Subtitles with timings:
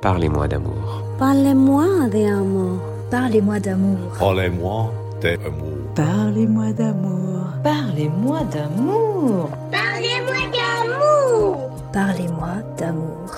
[0.00, 1.02] Parlez-moi d'amour.
[1.18, 2.78] Parlez-moi d'amour.
[3.10, 3.98] Parlez-moi d'amour.
[4.18, 5.78] Parlez-moi d'amour.
[5.94, 7.40] Parlez-moi d'amour.
[7.62, 9.50] Parlez-moi d'amour.
[9.72, 11.70] Parlez-moi d'amour.
[11.92, 12.48] Parlez-moi
[12.78, 13.30] d'amour.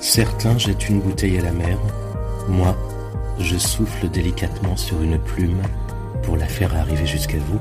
[0.00, 1.78] Certains jettent une bouteille à la mer.
[2.48, 2.74] Moi,
[3.38, 5.62] je souffle délicatement sur une plume
[6.22, 7.60] pour la faire arriver jusqu'à vous.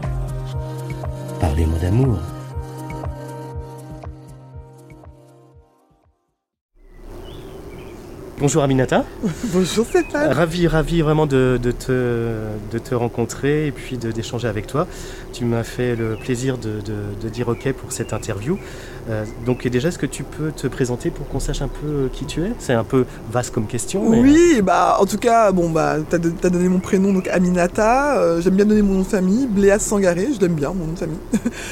[1.39, 2.17] Parlez-moi d'amour.
[8.39, 9.03] Bonjour Aminata.
[9.53, 10.31] Bonjour Stéphane.
[10.31, 12.31] Ravi, ravi vraiment de, de, te,
[12.71, 14.87] de te rencontrer et puis d'échanger avec toi.
[15.33, 18.57] Tu m'as fait le plaisir de, de, dire OK pour cette interview.
[19.09, 22.07] Euh, donc déjà, est-ce que tu peux te présenter pour qu'on sache un peu euh,
[22.11, 22.51] qui tu es?
[22.59, 24.07] C'est un peu vaste comme question.
[24.07, 28.19] Oui, bah en tout cas, bon bah t'as as donné mon prénom donc Aminata.
[28.19, 30.29] Euh, j'aime bien donner mon nom de famille, Bléa Sangaré.
[30.33, 31.17] Je l'aime bien mon nom de famille.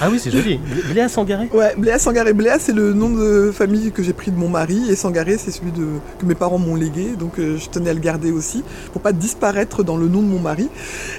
[0.02, 0.60] Ah oui, c'est joli.
[0.92, 1.50] Bléa Sangaré?
[1.54, 2.34] Ouais, Bléa Sangaré.
[2.34, 5.52] Bléa, c'est le nom de famille que j'ai pris de mon mari et Sangaré, c'est
[5.52, 5.86] celui de
[6.20, 7.16] que mes parents m'ont légué.
[7.18, 10.40] Donc je tenais à le garder aussi pour pas disparaître dans le nom de mon
[10.40, 10.70] mari.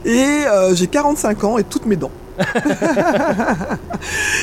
[0.04, 2.10] Et j'ai 45 ans et toutes mes dents.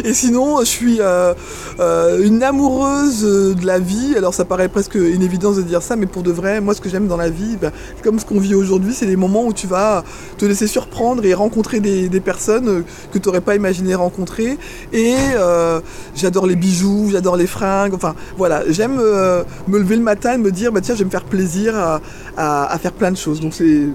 [0.04, 1.34] Et sinon, je suis euh,
[1.80, 4.16] euh, une amoureuse de la vie.
[4.18, 6.82] Alors, ça paraît presque une évidence de dire ça, mais pour de vrai, moi, ce
[6.82, 7.72] que j'aime dans la vie, bah,
[8.04, 10.04] comme ce qu'on vit aujourd'hui, c'est les moments où tu vas
[10.38, 14.58] te laisser surprendre et rencontrer des, personnes que tu n'aurais pas imaginé rencontrer.
[14.92, 15.80] Et euh,
[16.16, 17.94] j'adore les bijoux, j'adore les fringues.
[17.94, 21.12] Enfin, voilà, j'aime me lever le matin et me dire, bah, tiens, je vais me
[21.12, 22.02] faire plaisir à,
[22.38, 23.42] à faire plein de choses.
[23.42, 23.88] Donc, c'est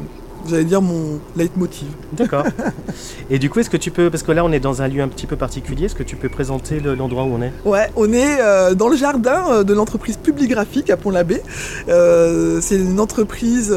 [0.48, 1.88] j'allais dire mon leitmotiv.
[2.12, 2.44] D'accord.
[3.30, 5.02] Et du coup, est-ce que tu peux, parce que là on est dans un lieu
[5.02, 7.52] un petit peu particulier, est-ce que tu peux présenter l'endroit où on est?
[7.64, 11.42] Ouais, on est euh, dans le jardin euh, de l'entreprise Publigraphique à Pont-l'Abbé.
[11.88, 13.74] Euh, c'est une entreprise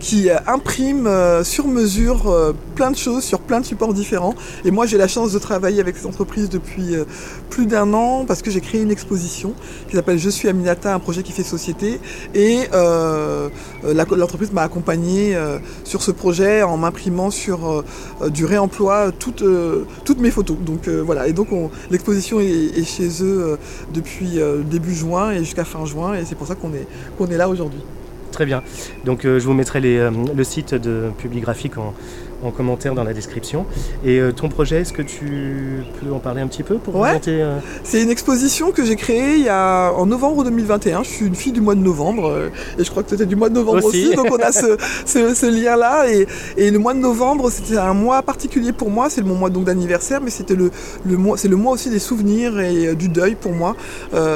[0.00, 1.08] qui imprime
[1.42, 4.34] sur mesure plein de choses sur plein de supports différents.
[4.64, 6.94] Et moi j'ai la chance de travailler avec cette entreprise depuis
[7.50, 9.54] plus d'un an parce que j'ai créé une exposition
[9.88, 12.00] qui s'appelle Je suis Aminata, un projet qui fait société.
[12.34, 12.60] Et
[13.84, 15.36] l'entreprise m'a accompagné
[15.84, 20.56] sur ce projet en m'imprimant sur euh, du réemploi toutes, euh, toutes mes photos.
[20.58, 21.48] Donc euh, voilà, et donc
[21.90, 23.58] l'exposition est, chez eux
[23.92, 24.38] depuis
[24.70, 26.86] début juin et jusqu'à fin juin, et c'est pour ça qu'on est,
[27.16, 27.80] qu'on est là aujourd'hui.
[28.32, 28.62] Très bien.
[29.04, 31.94] Donc je vous mettrai le site de Publigraphique en,
[32.44, 33.66] en commentaire dans la description.
[34.04, 37.20] Et euh, ton projet, est-ce que tu peux en parler un petit peu pour ouais.
[37.28, 41.02] Euh, c'est une exposition que j'ai créée il y a, en novembre 2021.
[41.02, 43.36] Je suis une fille du mois de novembre euh, et je crois que c'était du
[43.36, 44.14] mois de novembre aussi.
[44.14, 46.10] donc on a ce, ce, lien-là.
[46.10, 49.10] Et, et, le mois de novembre, c'était un mois particulier pour moi.
[49.10, 50.70] C'est mon mois donc d'anniversaire, mais c'était le,
[51.06, 53.76] le mois, c'est le mois aussi des souvenirs et du deuil pour moi,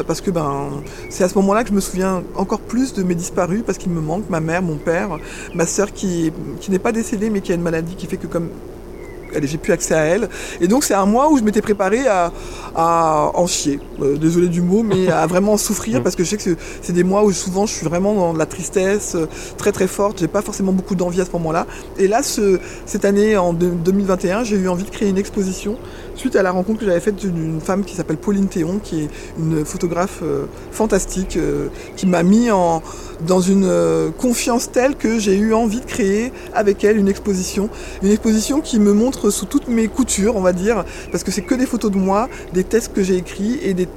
[0.07, 0.71] parce que ben
[1.11, 3.93] c'est à ce moment-là que je me souviens encore plus de mes disparus parce qu'il
[3.93, 5.19] me manque ma mère, mon père,
[5.55, 8.27] ma soeur qui, qui n'est pas décédée mais qui a une maladie qui fait que
[8.27, 8.49] comme
[9.43, 10.29] j'ai plus accès à elle.
[10.61, 12.33] Et donc c'est un mois où je m'étais préparé à,
[12.75, 13.81] en chier.
[14.01, 17.05] Euh, désolé du mot, mais à vraiment souffrir parce que je sais que c'est des
[17.05, 19.27] mois où souvent je suis vraiment dans de la tristesse euh,
[19.57, 20.21] très très forte.
[20.21, 21.67] J'ai pas forcément beaucoup d'envie à ce moment-là.
[21.99, 25.77] Et là, ce, cette année, en 2021, j'ai eu envie de créer une exposition
[26.19, 29.09] suite à la rencontre que j'avais faite d'une femme qui s'appelle Pauline Théon, qui est
[29.39, 31.39] une photographe euh, fantastique,
[31.97, 32.83] qui m'a mis en,
[33.27, 37.69] dans une confiance telle que j'ai eu envie de créer avec elle une exposition.
[38.03, 41.43] Une exposition qui me montre sous toutes mes coutures, on va dire, parce que c'est
[41.43, 43.89] que des photos de moi, des textes que j'ai écrits et des,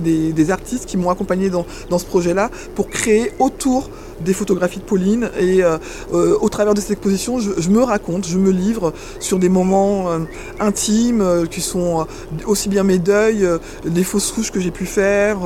[0.00, 3.90] des, artistes qui m'ont accompagné dans, dans ce projet-là pour créer autour
[4.24, 5.78] des photographies de Pauline et euh,
[6.12, 10.10] euh, au travers de cette exposition, je, me raconte, je me livre sur des moments
[10.10, 10.18] euh,
[10.58, 12.06] intimes qui sont
[12.46, 13.46] aussi bien mes deuils,
[13.84, 15.38] des fausses couches que j'ai pu faire,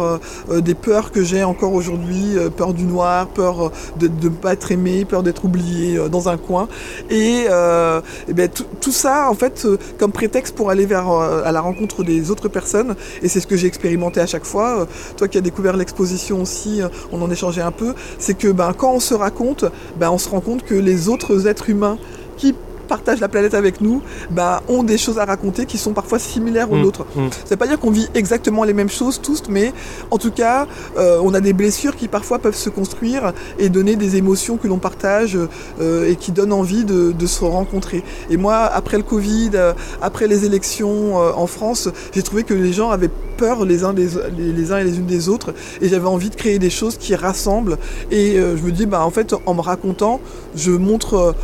[0.50, 5.04] des peurs que j'ai encore aujourd'hui, peur du noir, peur de ne pas être aimé,
[5.04, 6.68] peur d'être oublié dans un coin.
[7.10, 8.48] Et, et ben,
[8.80, 9.66] tout ça, en fait,
[9.98, 12.94] comme prétexte pour aller vers à la rencontre des autres personnes.
[13.22, 14.86] Et c'est ce que j'ai expérimenté à chaque fois.
[15.16, 16.80] Toi qui as découvert l'exposition aussi,
[17.12, 17.94] on en échangeait un peu.
[18.18, 19.64] C'est que ben, ben, quand on se raconte,
[19.98, 21.98] ben, on se rend compte que les autres êtres humains
[22.36, 26.18] qui partagent la planète avec nous bah, ont des choses à raconter qui sont parfois
[26.18, 27.06] similaires aux mmh, nôtres.
[27.16, 27.28] Mmh.
[27.44, 29.72] Ça veut pas dire qu'on vit exactement les mêmes choses tous, mais
[30.10, 30.66] en tout cas,
[30.96, 34.68] euh, on a des blessures qui parfois peuvent se construire et donner des émotions que
[34.68, 35.38] l'on partage
[35.80, 38.04] euh, et qui donnent envie de, se rencontrer.
[38.28, 39.72] Et moi, après le Covid, euh,
[40.02, 44.08] après les élections en France, j'ai trouvé que les gens avaient peur les uns, des,
[44.36, 47.14] les, uns et les unes des autres et j'avais envie de créer des choses qui
[47.14, 47.78] rassemblent
[48.10, 50.20] et je me dis bah en fait en me racontant
[50.54, 51.34] je montre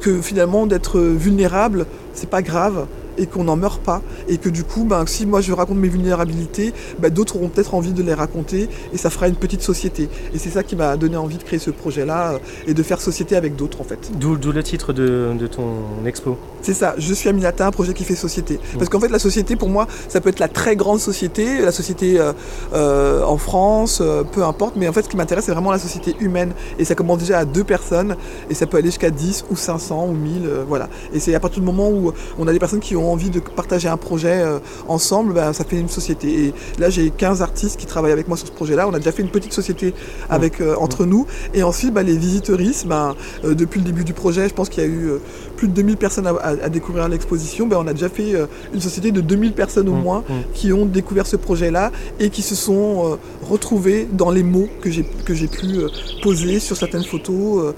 [0.00, 2.86] que finalement d'être vulnérable, c'est pas grave
[3.18, 4.02] et qu'on n'en meurt pas.
[4.28, 7.74] Et que du coup, ben, si moi je raconte mes vulnérabilités, ben, d'autres auront peut-être
[7.74, 10.08] envie de les raconter et ça fera une petite société.
[10.34, 13.00] Et c'est ça qui m'a donné envie de créer ce projet-là euh, et de faire
[13.00, 14.10] société avec d'autres en fait.
[14.18, 16.38] D'où le titre de, ton expo.
[16.62, 18.58] C'est ça, je suis Aminata, un projet qui fait société.
[18.78, 21.72] Parce qu'en fait, la société pour moi, ça peut être la très grande société, la
[21.72, 22.32] société euh,
[22.74, 24.02] euh, en France,
[24.32, 26.52] peu importe, mais en fait, ce qui m'intéresse, c'est vraiment la société humaine.
[26.78, 28.16] Et ça commence déjà à deux personnes
[28.50, 30.88] et ça peut aller jusqu'à 10 ou 500 ou 1000, voilà.
[31.12, 33.40] Et c'est à partir du moment où on a des personnes qui ont envie de
[33.40, 34.44] partager un projet
[34.88, 36.46] ensemble, ben, ça fait une société.
[36.46, 38.88] Et là, j'ai 15 artistes qui travaillent avec moi sur ce projet-là.
[38.88, 39.94] On a déjà fait une petite société
[40.28, 41.26] avec, euh, entre nous.
[41.54, 43.14] Et ensuite, bah, les visiteuristes, bah,
[43.44, 45.18] euh, depuis le début du projet, je pense qu'il y a eu euh,
[45.56, 47.66] plus de 2000 personnes à, découvrir l'exposition.
[47.66, 48.34] Bah, on a déjà fait
[48.74, 50.32] une société de 2000 personnes au mmh, moins mmh.
[50.52, 53.18] qui ont découvert ce projet-là et qui se sont
[53.48, 55.02] retrouvés dans les mots que j'ai
[55.46, 55.80] pu
[56.22, 57.74] poser sur certaines photos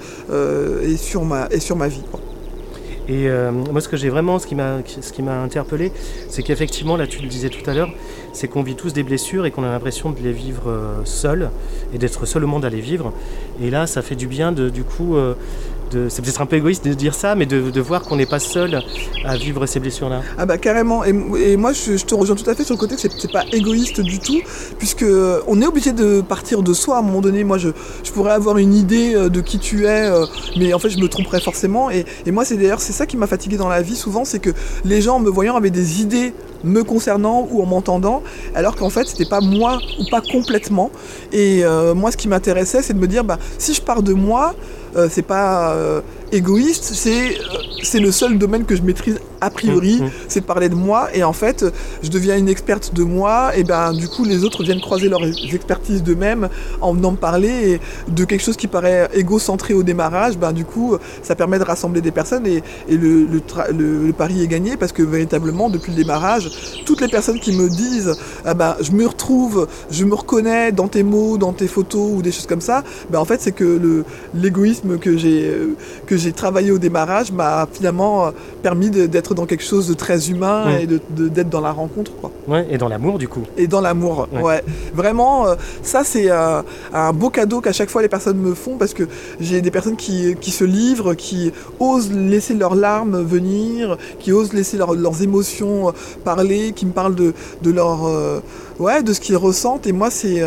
[0.83, 2.03] et, sur ma, et sur ma vie.
[3.09, 3.29] Et
[3.73, 5.93] moi, ce que j'ai vraiment, ce qui m'a interpellé,
[6.29, 7.91] c'est qu'effectivement, là, tu le disais tout à l'heure,
[8.33, 11.51] c'est qu'on vit tous des blessures et qu'on a l'impression de les vivre euh, seuls
[11.93, 13.13] et d'être seul au monde à les vivre.
[13.61, 15.35] Et là, ça fait du bien de, du coup, euh,
[16.09, 18.83] c'est peut-être un peu égoïste de dire ça, mais de, voir qu'on n'est pas seul
[19.25, 20.23] à vivre ces blessures-là.
[20.37, 21.05] Ah bah carrément.
[21.05, 21.13] Et,
[21.57, 24.19] moi, je, te rejoins tout à fait sur le côté que c'est pas égoïste du
[24.19, 24.41] tout,
[24.79, 25.05] puisque
[25.47, 27.45] on est obligé de partir de soi à un moment donné.
[27.45, 27.71] Moi, je,
[28.13, 30.11] pourrais avoir une idée euh, de qui tu es,
[30.57, 31.91] mais en fait, je me tromperais forcément.
[31.91, 34.51] Et, moi, c'est d'ailleurs c'est ça qui m'a fatigué dans la vie souvent, c'est que
[34.85, 36.33] les gens me voyant avaient des idées
[36.65, 38.23] me concernant ou en m'entendant,
[38.55, 40.91] alors qu'en fait c'était pas moi ou pas complètement.
[41.33, 44.13] Et euh, moi ce qui m'intéressait c'est de me dire bah si je pars de
[44.13, 44.55] moi,
[44.97, 46.01] euh, c'est pas euh,
[46.33, 47.37] égoïste, c'est
[47.83, 50.11] c'est le seul domaine que je maîtrise a priori, mm, mm.
[50.29, 51.09] c'est de parler de moi.
[51.15, 51.65] Et en fait,
[52.03, 53.57] je deviens une experte de moi.
[53.57, 56.49] Et ben, du coup, les autres viennent croiser leurs expertises d'eux-mêmes
[56.81, 60.39] en venant me parler de quelque chose qui paraît égocentré au démarrage.
[60.39, 64.77] Ben, du coup, ça permet de rassembler des personnes et, le, le, pari est gagné
[64.77, 66.51] parce que véritablement, depuis le démarrage,
[66.85, 70.89] toutes les personnes qui me disent ah ben, je me retrouve, je me reconnais dans
[70.89, 74.05] tes mots, dans tes photos ou des choses comme ça, ben, en fait, c'est que
[74.35, 78.33] l'égoïsme que j'ai travaillé au démarrage m'a finalement
[78.63, 82.13] permis d'être dans quelque chose de très humain et d'être de, dans la rencontre.
[82.21, 82.31] Quoi.
[82.47, 83.43] Ouais, et dans l'amour du coup.
[83.57, 84.63] Et dans l'amour, ouais.
[84.95, 88.77] Vraiment, euh, ça c'est euh, un beau cadeau qu'à chaque fois les personnes me font
[88.77, 89.05] parce que
[89.41, 94.53] j'ai des personnes qui, qui, se livrent, qui osent laisser leurs larmes venir, qui osent
[94.53, 95.93] laisser leurs émotions euh,
[96.25, 98.01] parler, qui me parlent de, de leur...
[98.79, 99.87] ouais, de ce qu'ils ressentent.
[99.87, 100.43] Et moi c'est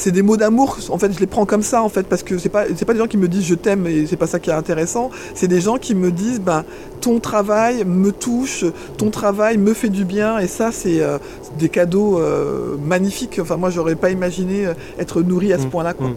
[0.00, 0.78] c'est des mots d'amour.
[0.88, 2.94] En fait, je les prends comme ça, en fait, parce que c'est pas, c'est pas
[2.94, 5.10] des gens qui me disent je t'aime et c'est pas ça qui est intéressant.
[5.34, 6.64] C'est des gens qui me disent, ben,
[7.02, 8.64] ton travail me touche,
[8.96, 11.18] ton travail me fait du bien, et ça, c'est euh,
[11.58, 13.38] des cadeaux euh, magnifiques.
[13.40, 16.08] Enfin, moi, j'aurais pas imaginé euh, être nourri à ce mmh, point-là, quoi.
[16.08, 16.14] Mmh.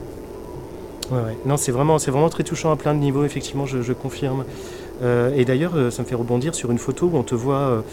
[1.11, 1.37] Ouais, ouais.
[1.45, 4.45] Non, c'est vraiment, c'est vraiment très touchant à plein de niveaux, effectivement, je, je confirme.
[5.35, 7.83] et d'ailleurs, ça me fait rebondir sur une photo où on te voit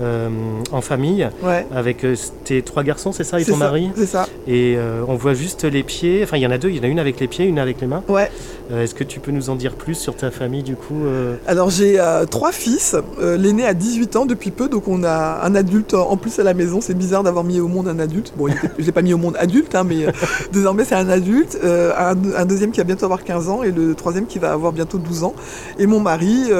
[0.00, 0.28] euh,
[0.70, 1.28] en famille
[1.74, 2.14] avec euh,
[2.44, 4.28] tes trois garçons, c'est ça, et ton mari C'est ça.
[4.46, 6.20] Et euh, on voit juste les pieds.
[6.22, 6.68] Enfin, il y en a deux.
[6.68, 8.02] Il y en a une avec les pieds, une avec les mains.
[8.08, 8.30] Ouais.
[8.70, 11.04] Est-ce que tu peux nous en dire plus sur ta famille du coup
[11.46, 11.98] Alors j'ai
[12.30, 12.94] trois fils.
[13.18, 16.52] L'aîné a 18 ans depuis peu, donc on a un adulte en plus à la
[16.52, 16.82] maison.
[16.82, 18.34] C'est bizarre d'avoir mis au monde un adulte.
[18.36, 18.48] Bon,
[18.78, 20.06] je l'ai pas mis au monde adulte, hein, mais
[20.52, 21.58] désormais c'est un adulte.
[21.64, 24.98] Un, deuxième qui va bientôt avoir 15 ans et le troisième qui va avoir bientôt
[24.98, 25.34] 12 ans.
[25.78, 26.50] Et mon mari,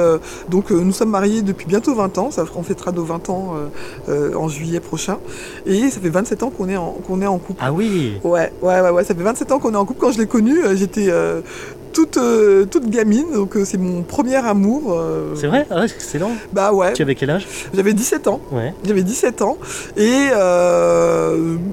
[0.49, 2.31] donc nous sommes mariés depuis bientôt 20 ans.
[2.31, 3.67] Ça, on fêtera nos 20 ans euh,
[4.31, 5.17] euh, en juillet prochain.
[5.65, 7.61] Et ça fait 27 ans qu'on est, en, qu'on est en couple.
[7.61, 9.99] Ah oui Ouais, ouais, ouais, ouais, ça fait 27 ans qu'on est en couple.
[9.99, 11.09] Quand je l'ai connu, euh, j'étais
[11.91, 14.93] toute, euh, toute gamine, donc euh, c'est mon premier amour.
[14.93, 15.35] Euh.
[15.35, 15.67] C'est vrai?
[15.69, 16.31] Ah, Excellent.
[16.53, 16.93] Bah ouais.
[16.93, 17.47] Tu avais quel âge?
[17.73, 18.39] J'avais 17 ans.
[18.51, 18.73] Ouais.
[18.83, 19.57] J'avais 17 ans.
[19.97, 20.27] Et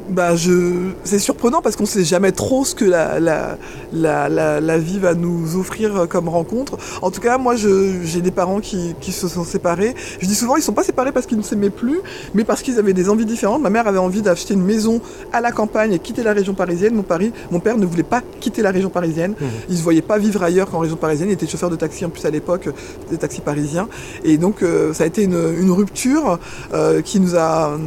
[0.09, 0.91] bah je...
[1.05, 3.59] c'est surprenant parce qu'on sait jamais trop ce que la, la,
[3.93, 4.29] la,
[4.61, 6.79] la, vie va nous offrir comme rencontre.
[7.03, 9.95] En tout cas, moi j'ai des parents qui, qui, se sont séparés.
[10.21, 12.01] Je dis souvent, ils sont pas séparés parce qu'ils ne s'aimaient plus,
[12.35, 13.63] mais parce qu'ils avaient des envies différentes.
[13.63, 15.01] Ma mère avait envie d'acheter une maison
[15.33, 16.95] à la campagne et quitter la région parisienne.
[16.95, 19.33] Mon, pari, mon père ne voulait pas quitter la région parisienne.
[19.33, 19.45] Mmh.
[19.69, 21.29] Il se voyait pas vivre ailleurs qu'en région parisienne.
[21.29, 22.69] Il était chauffeur de taxi en plus à l'époque,
[23.11, 23.89] des taxis parisiens.
[24.25, 26.39] Et donc euh, ça a été une, rupture
[26.73, 27.79] euh, qui nous a euh,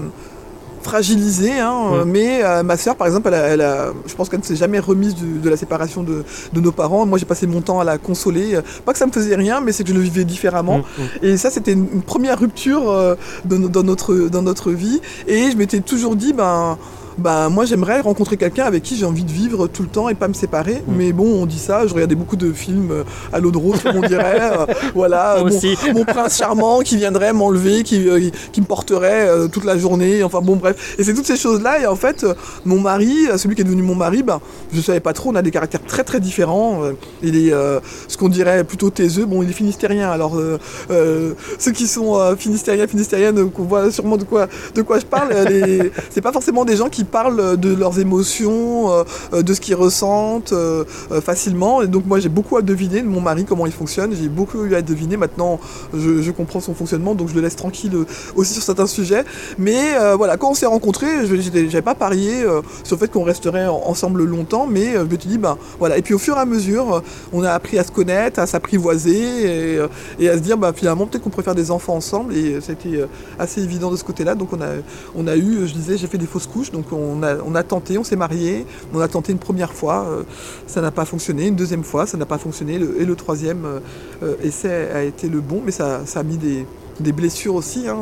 [0.83, 3.65] fragilisé, hein, mais ma sœur, par exemple, elle
[4.07, 6.23] je pense qu'elle ne s'est jamais remise de la séparation de,
[6.53, 7.05] nos parents.
[7.05, 8.59] Moi, j'ai passé mon temps à la consoler.
[8.85, 10.79] Pas que ça me faisait rien, mais c'est que je le vivais différemment.
[10.79, 11.25] Mmh, mmh.
[11.25, 15.01] Et ça, c'était une, une, première rupture dans, notre, dans notre vie.
[15.27, 16.77] Et je m'étais toujours dit, ben
[17.19, 20.15] ben moi j'aimerais rencontrer quelqu'un avec qui j'ai envie de vivre tout le temps et
[20.15, 20.83] pas me séparer.
[20.87, 20.93] Mm.
[20.95, 23.81] Mais bon, on dit ça, je regardais beaucoup de films euh, à l'eau de rose,
[23.81, 24.39] comme on dirait.
[24.41, 25.75] euh, voilà, mon, aussi.
[25.93, 30.23] mon prince charmant qui viendrait m'enlever, qui, euh, qui me porterait toute la journée.
[30.23, 30.95] Enfin bon, bref.
[30.97, 31.81] Et c'est toutes ces choses-là.
[31.81, 32.25] Et en fait,
[32.65, 34.39] mon mari, celui qui est devenu mon mari, ben,
[34.73, 36.81] je savais pas trop, on a des caractères très très différents.
[37.23, 37.51] Il est
[38.07, 39.25] ce qu'on dirait plutôt taiseux.
[39.25, 40.09] Bon, il est finistérien.
[40.09, 40.39] Alors,
[40.89, 45.29] ceux qui sont finistériens, finistériennes, qu'on voit sûrement de quoi, de quoi je parle.
[46.09, 49.75] c'est pas forcément des gens qui parlent de leurs émotions, euh, euh, de ce qu'ils
[49.75, 51.81] ressentent euh, euh, facilement.
[51.81, 54.13] Et donc, moi, j'ai beaucoup à deviner de mon mari, comment il fonctionne.
[54.19, 55.17] J'ai beaucoup eu à deviner.
[55.17, 55.59] Maintenant,
[55.93, 59.23] je, comprends son fonctionnement, donc je le laisse tranquille euh, aussi sur certains sujets.
[59.57, 63.23] Mais euh, voilà, quand on s'est rencontrés, j'avais pas parié euh, sur le fait qu'on
[63.23, 65.97] resterait en- ensemble longtemps, mais euh, je me suis dit, ben voilà.
[65.97, 66.99] Et puis au fur et à mesure, euh,
[67.33, 69.87] on a appris à se connaître, à s'apprivoiser et, euh,
[70.33, 72.35] à se dire, bah, finalement, peut-être qu'on pourrait faire des enfants ensemble.
[72.35, 74.35] Et euh, ça a été euh, assez évident de ce côté-là.
[74.35, 74.67] Donc on a,
[75.15, 77.55] on a eu, euh, je disais, j'ai fait des fausses couches, donc on a, on
[77.55, 80.23] a tenté, on s'est mariés, on a tenté une première fois, euh,
[80.67, 83.65] ça n'a pas fonctionné, une deuxième fois, ça n'a pas fonctionné, le- et le troisième
[83.65, 83.79] euh,
[84.23, 86.65] euh, essai a été le bon, mais ça, ça a mis des
[86.99, 87.95] des blessures aussi, hein,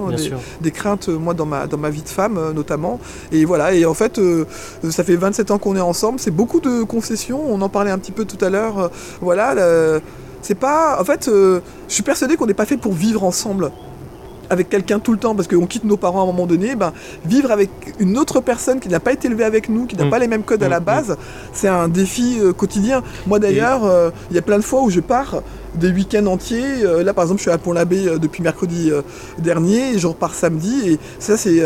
[0.60, 3.00] des, craintes, moi, dans ma, dans ma vie de femme, euh, notamment.
[3.32, 4.46] Et voilà, et en fait, euh,
[4.90, 8.00] ça fait 27 ans qu'on est ensemble, c'est beaucoup de concessions, on en parlait un
[8.00, 8.80] petit peu tout à l'heure.
[8.80, 8.88] euh,
[9.22, 9.54] voilà,
[10.42, 11.00] c'est pas.
[11.00, 13.72] En fait, je suis persuadé qu'on n'est pas fait pour vivre ensemble
[14.50, 16.94] avec quelqu'un tout le temps, parce qu'on quitte nos parents à un moment donné, ben,
[17.26, 20.10] vivre avec une autre personne qui n'a pas été élevée avec nous, qui n'a Mm.
[20.10, 21.18] pas les mêmes codes à la Mm, base,
[21.54, 23.04] c'est un défi euh, quotidien.
[23.26, 25.42] Moi d'ailleurs, euh, il y a plein de fois où je pars
[25.76, 26.64] des week-ends entiers.
[26.84, 28.92] euh, là par exemple, je suis à Pont-l'Abbé depuis mercredi
[29.38, 31.62] dernier, et je repars samedi, et ça c'est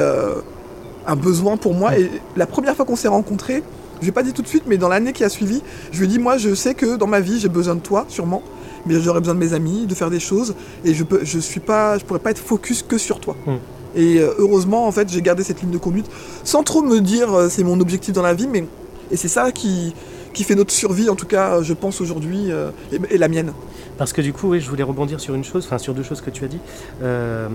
[1.07, 1.97] un besoin pour moi.
[1.97, 3.63] Et la première fois qu'on s'est rencontrés,
[4.01, 6.05] je vais pas dit tout de suite, mais dans l'année qui a suivi, je lui
[6.05, 8.41] ai dit, moi je sais que dans ma vie j'ai besoin de toi, sûrement,
[8.85, 11.97] mais j'aurais besoin de mes amis, de faire des choses, et je je suis pas,
[11.97, 13.35] je pourrais pas être focus que sur toi.
[13.45, 13.51] Mm.
[13.93, 16.07] Et euh, heureusement, en fait, j'ai gardé cette ligne de conduite,
[16.43, 18.65] sans trop me dire euh, c'est mon objectif dans la vie, mais
[19.11, 19.93] et c'est ça qui
[20.33, 23.27] qui fait notre survie, en tout cas, euh, je pense aujourd'hui, euh, et, et la
[23.27, 23.53] mienne.
[23.97, 26.21] Parce que du coup, oui, je voulais rebondir sur une chose, enfin sur deux choses
[26.21, 26.57] que tu as dit.
[27.03, 27.47] Euh,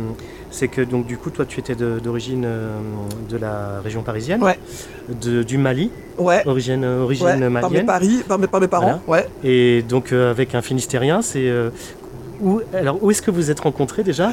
[0.50, 2.78] c'est que donc du coup, toi, tu étais d'origine euh,
[3.28, 4.59] de la région parisienne, Ouais.
[5.23, 6.42] de- du Mali, Ouais.
[6.47, 9.26] origine, origine ouais, par mes, malienne, paris, par, mes, par mes parents, ouais.
[9.45, 11.50] et donc avec un Finistérien, c'est
[12.43, 14.33] où, alors où est-ce que vous êtes rencontrés déjà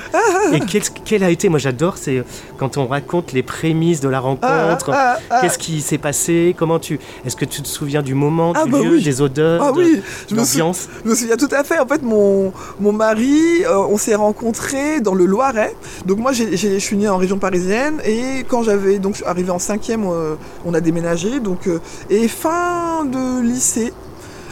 [0.52, 2.24] Et quel, quel a été, moi j'adore, c'est euh,
[2.58, 4.44] quand on raconte les prémices de la rencontre.
[4.92, 5.42] Ah, ah, ah.
[5.42, 8.72] Qu'est-ce qui s'est passé Comment tu Est-ce que tu te souviens du moment, Ah, du
[8.72, 9.04] bah lieu, oui.
[9.04, 11.80] des odeurs, Ah de oui, je me, sou- l'ambiance je me souviens tout à fait.
[11.80, 15.76] En fait, mon, mon mari, euh, on s'est rencontrés dans le Loiret.
[16.06, 19.18] Donc moi, j'ai- j'ai- je suis né en région parisienne et quand j'avais donc je
[19.18, 21.40] suis arrivé en cinquième, euh, on a déménagé.
[21.40, 21.80] Donc euh,
[22.10, 23.94] et fin de lycée.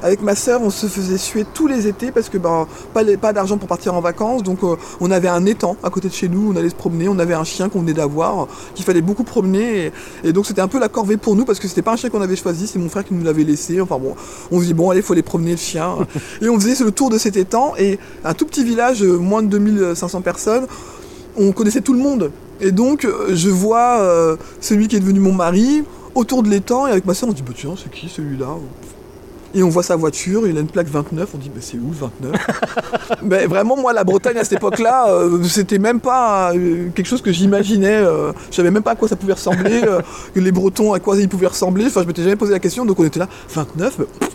[0.04, 3.18] Avec ma sœur, on se faisait suer tous les étés parce que ben, pas, les-
[3.18, 4.44] pas d'argent pour partir en vacances.
[4.44, 7.08] Donc euh, on avait un étang à côté de chez nous, on allait se promener.
[7.08, 9.86] On avait un chien qu'on venait d'avoir, qu'il fallait beaucoup promener.
[10.24, 11.98] Et, et donc c'était un peu la corvée pour nous parce que c'était pas un
[11.98, 13.80] chien qu'on avait choisi, c'est mon frère qui nous l'avait laissé.
[13.82, 14.16] Enfin bon,
[14.52, 15.96] on se dit bon, allez, faut aller promener le chien.
[16.42, 19.44] et on faisait le tour de cet étang et un tout petit village, euh, moins
[19.44, 20.66] de 2500 personnes,
[21.38, 22.32] on connaissait tout le monde.
[22.60, 26.86] Et donc euh, je vois euh, celui qui est devenu mon mari autour de l'étang
[26.88, 28.48] et avec ma soeur on se dit bah tiens c'est qui celui-là?
[29.54, 31.90] Et on voit sa voiture, il a une plaque 29, on dit mais c'est où
[31.90, 36.90] le 29 Mais vraiment moi la Bretagne à cette époque-là, euh, c'était même pas euh,
[36.96, 39.82] quelque chose que j'imaginais, euh, je savais même pas à quoi ça pouvait ressembler,
[40.36, 43.00] les Bretons à quoi ils pouvaient ressembler, enfin je m'étais jamais posé la question, donc
[43.00, 44.30] on était là, 29 mais, pff.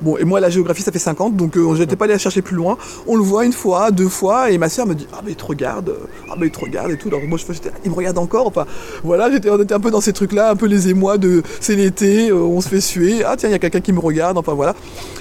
[0.00, 2.42] Bon, et moi, la géographie, ça fait 50, donc euh, j'étais pas allé la chercher
[2.42, 2.76] plus loin.
[3.06, 5.36] On le voit une fois, deux fois, et ma soeur me dit Ah, mais il
[5.36, 7.08] te regarde, euh, ah, mais il te regarde et tout.
[7.08, 7.44] Alors moi, je
[7.84, 8.46] il me regarde encore?
[8.46, 8.66] Enfin,
[9.02, 11.76] voilà, j'étais, on était un peu dans ces trucs-là, un peu les émois de c'est
[11.76, 13.24] l'été, euh, on se fait suer.
[13.24, 14.74] Ah, tiens, il y a quelqu'un qui me regarde, enfin voilà.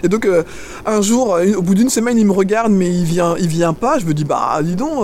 [0.03, 0.44] Et donc, euh,
[0.86, 4.00] un jour, au bout d'une semaine, il me regarde, mais il vient, il vient pas.
[4.00, 5.03] Je me dis Bah, dis donc.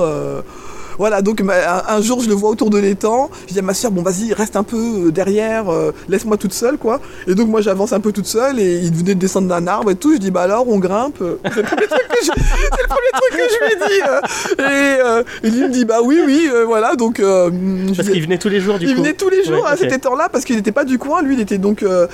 [0.99, 3.61] Euh, voilà, donc un, un jour je le vois autour de l'étang, je dis à
[3.61, 4.77] ma soeur, bon vas-y, reste un peu
[5.07, 6.99] euh, derrière, euh, laisse-moi toute seule, quoi.
[7.27, 9.91] Et donc moi j'avance un peu toute seule et il venait de descendre d'un arbre
[9.91, 11.17] et tout, je dis, bah alors on grimpe.
[11.19, 14.01] C'est le premier truc que je, c'est le premier truc que je lui ai dit.
[14.09, 14.19] euh.
[14.59, 17.19] et, euh, et lui me dit, bah oui, oui, euh, voilà, donc...
[17.19, 17.49] euh,
[17.89, 19.01] je Parce qu'il venait tous les jours du il coup.
[19.01, 21.21] venait tous les jours Ouais, à cet étang-là parce qu'il n'était pas du coin.
[21.21, 22.07] Lui, il était donc euh,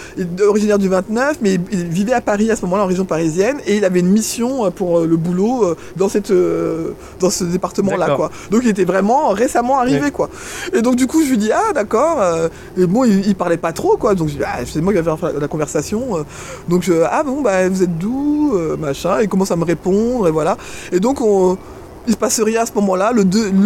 [0.48, 3.58] originaire du 29, mais il, il vivait à Paris à ce moment-là, en région parisienne,
[3.66, 7.30] et il avait une mission euh, pour euh, le boulot euh, dans cette euh, dans
[7.30, 8.32] ce département-là, quoi.
[8.52, 10.12] Donc il était vraiment récemment arrivé, Ouais.
[10.12, 10.30] quoi.
[10.74, 12.22] Et donc du coup, je lui dis ah d'accord.
[12.22, 14.14] euh, et bon, il, il parlait pas trop, quoi.
[14.16, 16.18] Donc je dis, ah, c'est moi qui vais faire la, la conversation.
[16.18, 16.24] euh.
[16.68, 19.20] donc je, ah bon bah vous êtes d'où, euh, machin.
[19.20, 20.58] Et il commence à me répondre et voilà.
[20.92, 21.58] Et donc on
[22.08, 23.12] il se passe rien à ce moment-là.
[23.12, 23.24] Le,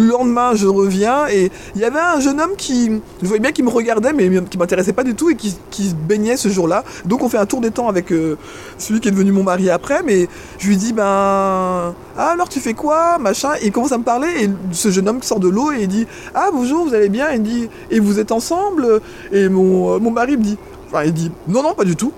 [0.08, 2.90] lendemain, je reviens et il y avait un jeune homme qui,
[3.22, 5.94] je voyais bien qu'il me regardait, mais qui m'intéressait pas du tout et qui, se
[5.94, 6.84] baignait ce jour-là.
[7.04, 8.36] Donc on fait un tour des temps avec euh,
[8.78, 10.28] celui qui est devenu mon mari après, mais
[10.58, 11.94] je lui dis ben ah
[12.32, 13.52] alors tu fais quoi machin?
[13.60, 15.88] Et il commence à me parler et ce jeune homme sort de l'eau et il
[15.88, 17.30] dit ah bonjour vous allez bien?
[17.30, 19.00] Il dit et vous êtes ensemble?
[19.32, 22.12] Et mon, euh, mon mari me dit enfin il dit non non pas du tout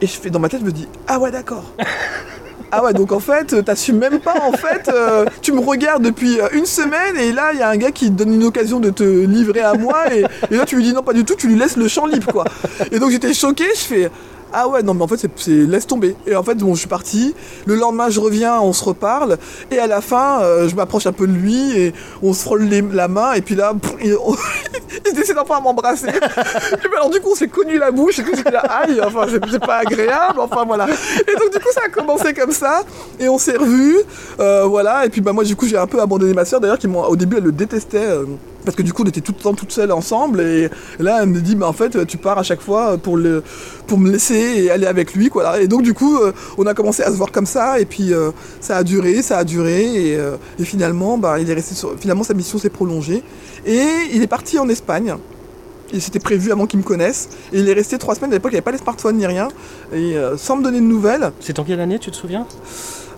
[0.00, 1.64] et je fais dans ma tête je me dis ah ouais d'accord
[2.74, 6.02] ah ouais, donc en fait, euh, t'assumes même pas, en fait, euh, tu me regardes
[6.02, 8.44] depuis euh, une semaine et là, il y a un gars qui te donne une
[8.44, 11.26] occasion de te livrer à moi et, et là, tu lui dis non, pas du
[11.26, 12.44] tout, tu lui laisses le champ libre, quoi.
[12.90, 14.10] Et donc j'étais choqué, je fais.
[14.52, 16.14] Ah ouais, non, mais en fait, c'est- laisse tomber.
[16.26, 17.34] Et en fait, bon, je suis parti.
[17.66, 19.38] Le lendemain, je reviens, on se reparle.
[19.70, 22.68] Et à la fin, euh, je m'approche un peu de lui et on se frôle
[22.92, 23.32] la main.
[23.32, 23.72] Et puis là,
[24.04, 26.08] il, décide enfin à m'embrasser.
[26.08, 28.18] et puis alors, du coup, on s'est connu la bouche.
[28.18, 28.32] Et tout,
[28.68, 30.38] aïe, enfin, c'est pas agréable.
[30.40, 30.86] Enfin, voilà.
[30.88, 32.82] Et donc, du coup, ça a commencé comme ça.
[33.18, 33.98] Et on s'est revus.
[34.40, 35.06] euh, voilà.
[35.06, 36.60] Et puis, bah, moi, du coup, j'ai un peu abandonné ma soeur.
[36.60, 37.98] D'ailleurs, qui au début, elle le détestait.
[37.98, 38.24] euh,
[38.64, 40.40] parce que du coup, on était tout le temps toute seule ensemble.
[40.40, 43.42] Et là, elle me dit, bah, en fait, tu pars à chaque fois pour, le,
[43.86, 45.28] pour me laisser et aller avec lui.
[45.28, 45.60] Quoi.
[45.60, 47.80] Et donc, du coup, euh, on a commencé à se voir comme ça.
[47.80, 49.82] Et puis, euh, ça a duré, ça a duré.
[49.82, 53.22] Et, euh, finalement, bah, il est resté finalement, sa mission s'est prolongée.
[53.66, 55.14] Et il est parti en Espagne.
[55.92, 57.28] Et c'était prévu avant qu'il me connaisse.
[57.52, 58.30] Et il est resté trois semaines.
[58.30, 59.48] À l'époque, il n'y avait pas les smartphones ni rien.
[59.92, 61.32] Et sans me donner de nouvelles.
[61.40, 62.46] C'est en quelle année, tu te souviens?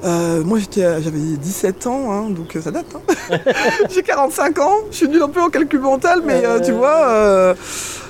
[0.04, 2.84] Euh, moi, j'étais, à- j'avais 17 ans, hein, donc euh, ça date.
[2.94, 3.38] hein.
[3.90, 7.06] J'ai 45 ans, je suis nul un peu en calcul mental, mais euh, tu vois.
[7.08, 7.54] euh,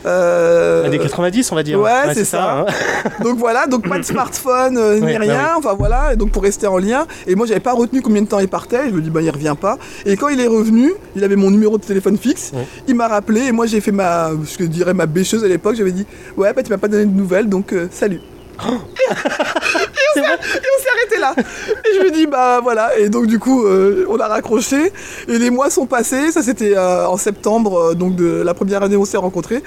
[0.05, 1.81] euh, Années 90, on va dire.
[1.81, 2.59] Ouais, c'est ça.
[2.59, 2.67] hein.
[3.23, 6.31] donc voilà, donc pas de smartphone euh, ni Ouais, bah rien, enfin voilà, et donc
[6.33, 7.07] pour rester en lien.
[7.29, 9.31] Et moi, j'avais pas retenu combien de temps il partait, je me dis, bah il
[9.31, 9.79] revient pas.
[10.05, 12.67] Et quand il est revenu, il avait mon numéro de téléphone fixe, Ouais.
[12.89, 15.49] il m'a rappelé, et moi j'ai fait ma, ce que je dirais ma bêcheuse à
[15.49, 18.21] l'époque, j'avais dit, ouais, bah tu m'as pas donné de nouvelles, donc euh, salut.
[20.17, 21.35] Et on s'est arrêté là.
[21.39, 22.99] Et je me dis, bah voilà.
[22.99, 24.93] Et donc, du coup, euh, on a raccroché.
[25.29, 26.33] Et les mois sont passés.
[26.33, 29.63] Ça, c'était euh, en septembre, euh, donc de la première année où on s'est rencontrés.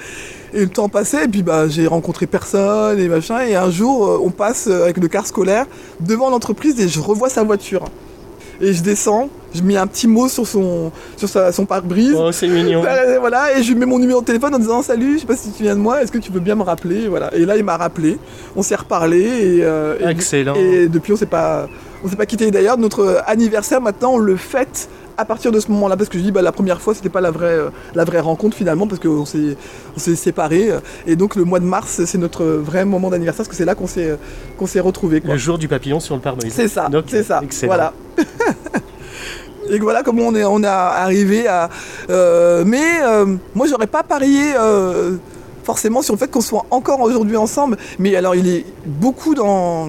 [0.54, 1.24] Et le temps passait.
[1.24, 3.40] Et puis, bah, j'ai rencontré personne et machin.
[3.40, 5.66] Et un jour, on passe avec le car scolaire
[6.00, 7.84] devant l'entreprise et je revois sa voiture.
[8.60, 9.28] Et je descends.
[9.54, 12.14] Je mets un petit mot sur son, sur sa- son pare-brise.
[12.18, 12.82] Oh, c'est mignon.
[13.20, 15.36] Voilà, et je lui mets mon numéro de téléphone en disant salut, je sais pas
[15.36, 17.08] si tu viens de moi, est-ce que tu veux bien me rappeler?
[17.08, 17.32] Voilà.
[17.34, 18.18] Et là il m'a rappelé,
[18.56, 20.54] on s'est reparlé et, euh, et- Excellent.
[20.54, 21.66] et depuis on s'est pas
[22.04, 25.70] on s'est pas quitté d'ailleurs notre anniversaire maintenant on le fête à partir de ce
[25.72, 28.04] moment-là parce que je dis bah la première fois c'était pas la vraie euh, la
[28.04, 29.56] vraie rencontre finalement parce qu'on s'est
[29.96, 33.38] on s'est séparés euh, et donc le mois de mars c'est notre vrai moment d'anniversaire
[33.44, 34.16] parce que c'est là qu'on s'est euh,
[34.56, 35.32] qu'on s'est retrouvés quoi.
[35.32, 36.52] Le jour du papillon sur le pare-brise.
[36.54, 37.40] C'est ça, Donc, c'est ça.
[37.42, 37.68] excellent.
[37.74, 37.92] Voilà.
[39.70, 41.68] Et voilà comment on est, on est arrivé à.
[42.08, 45.16] euh, mais euh, moi, j'aurais pas parié euh,
[45.62, 47.76] forcément sur le fait qu'on soit encore aujourd'hui ensemble.
[47.98, 49.88] Mais alors, il est beaucoup dans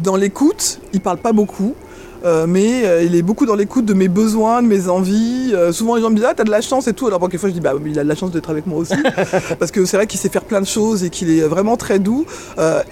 [0.00, 0.80] dans l'écoute.
[0.92, 1.74] Il parle pas beaucoup.
[2.24, 5.52] Euh, mais euh, il est beaucoup dans l'écoute de mes besoins, de mes envies.
[5.54, 7.06] Euh, souvent les gens me disent Ah, t'as de la chance et tout.
[7.06, 8.94] Alors, quelquefois, je dis Bah, il a de la chance d'être avec moi aussi.
[9.58, 11.98] Parce que c'est vrai qu'il sait faire plein de choses et qu'il est vraiment très
[11.98, 12.24] doux.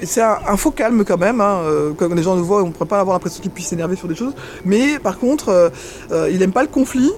[0.03, 1.41] C'est un, un faux calme quand même.
[1.41, 1.61] Hein.
[1.97, 4.09] Quand les gens le voient, on ne pourrait pas avoir l'impression qu'il puisse s'énerver sur
[4.09, 4.35] des choses.
[4.65, 5.73] Mais par contre,
[6.31, 7.11] il aime pas le conflit.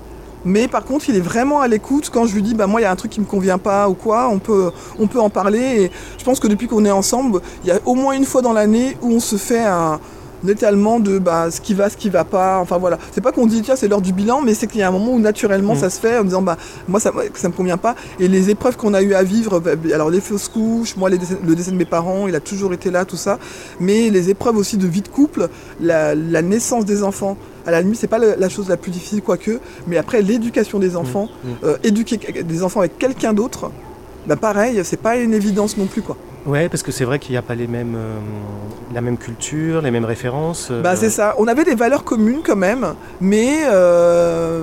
[0.44, 2.84] Mais par contre, il est vraiment à l'écoute quand je lui dis, bah moi, il
[2.84, 5.28] y a un truc qui me convient pas ou quoi, on peut, on peut en
[5.28, 5.58] parler.
[5.58, 8.42] Et je pense que depuis qu'on est ensemble, il y a au moins une fois
[8.42, 9.98] dans l'année où on se fait un,
[10.46, 12.58] un étalement de bah, ce qui va, ce qui va pas.
[12.58, 14.82] Enfin voilà, c'est pas qu'on dit tiens c'est l'heure du bilan, mais c'est qu'il y
[14.82, 15.78] a un moment où naturellement Mm.
[15.78, 16.56] ça se fait en disant bah
[16.88, 17.94] moi ça, ça me convient pas.
[18.20, 21.18] Et les épreuves qu'on a eu à vivre, bah, alors les fausses couches, moi les
[21.18, 23.38] décès- le décès de mes parents, il a toujours été là, tout ça.
[23.80, 25.48] Mais les épreuves aussi de vie de couple,
[25.80, 27.36] la, la naissance des enfants.
[27.66, 30.94] À la limite, c'est pas la chose la plus difficile, quoique, mais après l'éducation des
[30.96, 31.48] enfants, Mm.
[31.64, 33.70] euh, éduquer des enfants avec quelqu'un d'autre,
[34.28, 36.16] bah pareil, c'est pas une évidence non plus quoi.
[36.46, 38.18] Ouais, parce que c'est vrai qu'il n'y a pas les mêmes, euh,
[38.94, 40.68] la même culture, les mêmes références.
[40.70, 41.34] euh, Bah c'est ça.
[41.38, 44.62] On avait des valeurs communes quand même, mais euh,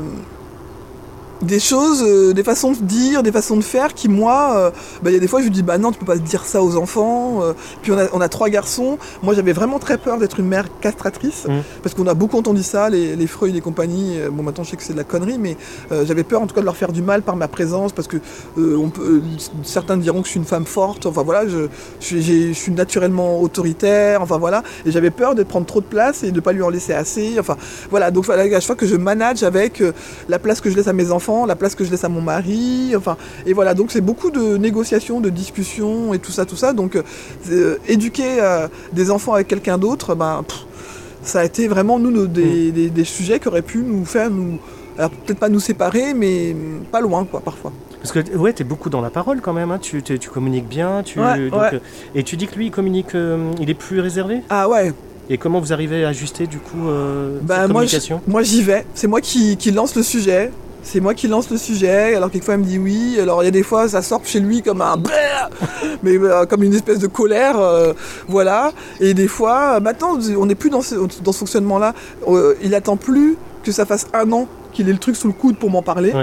[1.43, 5.09] des choses, euh, des façons de dire, des façons de faire qui moi, euh, bah,
[5.11, 6.61] il y a des fois je lui dis bah non tu peux pas dire ça
[6.63, 7.41] aux enfants.
[7.43, 7.53] euh.
[7.81, 8.97] puis on a, on a trois garçons.
[9.21, 11.59] Moi j'avais vraiment très peur d'être une mère castratrice Mm.
[11.81, 14.17] parce qu'on a beaucoup entendu ça, les, les Freud et compagnie.
[14.31, 15.57] Bon maintenant je sais que c'est de la connerie, mais
[16.05, 18.17] j'avais peur en tout cas de leur faire du mal par ma présence parce que
[18.57, 19.21] on peut,
[19.63, 21.05] certains diront que je suis une femme forte.
[21.05, 21.67] Enfin voilà, je,
[21.99, 24.21] je, suis- j'ai- je suis naturellement autoritaire.
[24.21, 26.69] Enfin voilà, et j'avais peur de prendre trop de place et de pas lui en
[26.69, 27.35] laisser assez.
[27.39, 27.57] Enfin
[27.89, 29.81] voilà, donc à chaque fois que je manage avec
[30.29, 32.21] la place que je laisse à mes enfants, la place que je laisse à mon
[32.21, 33.15] mari, enfin
[33.45, 36.73] et voilà, donc c'est beaucoup de négociations, de discussions et tout ça, tout ça.
[36.73, 40.65] Donc euh, éduquer euh, des enfants avec quelqu'un d'autre, ben pff,
[41.23, 44.29] ça a été vraiment nous nos- des, des- des sujets qui auraient pu nous faire
[44.29, 44.57] nous
[44.97, 47.71] alors peut-être pas nous séparer, mais mm, pas loin quoi parfois.
[47.99, 49.71] Parce que ouais, t'es beaucoup dans la parole quand même.
[49.71, 51.01] hein, Tu, tu, tu communiques bien.
[51.03, 51.69] Tu, Ouais, donc, ouais.
[51.75, 51.79] euh,
[52.15, 54.41] et tu dis que lui, il communique, euh, il est plus réservé?
[54.49, 54.91] Ah ouais,
[55.29, 58.21] Et comment vous arrivez à ajuster du coup euh, Bah, cette moi, communication?
[58.27, 58.85] moi j'y vais.
[58.93, 60.51] C'est moi qui, qui lance le sujet.
[60.83, 62.15] C'est moi qui lance le sujet.
[62.15, 63.17] Alors quelquefois il me dit oui.
[63.19, 65.01] Alors il y a des fois ça sort chez lui comme un
[66.03, 67.93] mais euh, comme une espèce de colère, euh,
[68.27, 68.73] voilà.
[68.99, 70.95] Et des fois, maintenant on n'est plus dans ce,
[71.31, 71.93] fonctionnement-là.
[72.27, 75.33] Euh, il attend plus que ça fasse un an qu'il ait le truc sous le
[75.33, 76.13] coude pour m'en parler.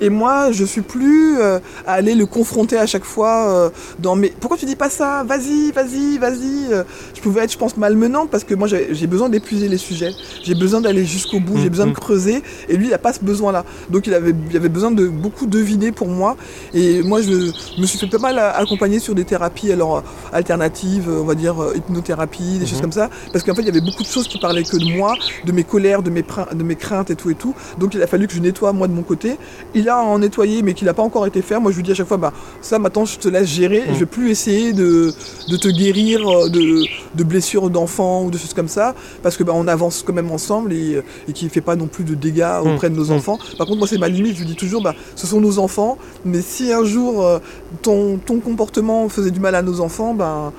[0.00, 4.16] Et moi, je suis plus euh, à aller le confronter à chaque fois euh, dans
[4.16, 4.28] mes.
[4.28, 5.24] Pourquoi tu dis pas ça?
[5.24, 6.72] Vas-y, vas-y, vas-y.
[6.72, 10.12] Euh, Je pouvais être, je pense, malmenante parce que moi, j'ai besoin d'épuiser les sujets.
[10.42, 11.58] J'ai besoin d'aller jusqu'au bout.
[11.58, 11.90] J'ai Mm, besoin mm.
[11.90, 12.42] de creuser.
[12.68, 13.64] Et lui, il a pas ce besoin-là.
[13.90, 16.36] Donc, il avait, il avait besoin de beaucoup deviner pour moi.
[16.72, 20.00] Et moi, je me suis fait pas mal accompagner sur des thérapies alors euh,
[20.32, 23.10] alternatives, euh, on va dire euh, hypnothérapie, des choses comme ça.
[23.32, 25.52] Parce qu'en fait, il y avait beaucoup de choses qui parlaient que de moi, de
[25.52, 27.54] mes colères, de mes, de mes craintes et tout et tout.
[27.78, 29.36] Donc, il a fallu que je nettoie moi de mon côté.
[29.74, 31.58] Il a en nettoyé, mais qu'il n'a pas encore été fait.
[31.58, 33.78] Moi, je lui dis à chaque fois, bah, ça, maintenant, je te laisse gérer.
[33.88, 35.12] Et je vais plus essayer de,
[35.48, 39.44] de te guérir euh, de, de blessures d'enfants ou de choses comme ça, parce que
[39.44, 42.14] bah, on avance quand même ensemble et, et qu'il ne fait pas non plus de
[42.14, 42.68] dégâts Mm.
[42.74, 43.12] auprès de nos Mm.
[43.12, 43.38] enfants.
[43.58, 44.34] Par contre, moi, c'est ma limite.
[44.34, 47.38] Je lui dis toujours, bah, ce sont nos enfants, mais si un jour euh,
[47.82, 50.50] ton, ton comportement faisait du mal à nos enfants, ben, euh,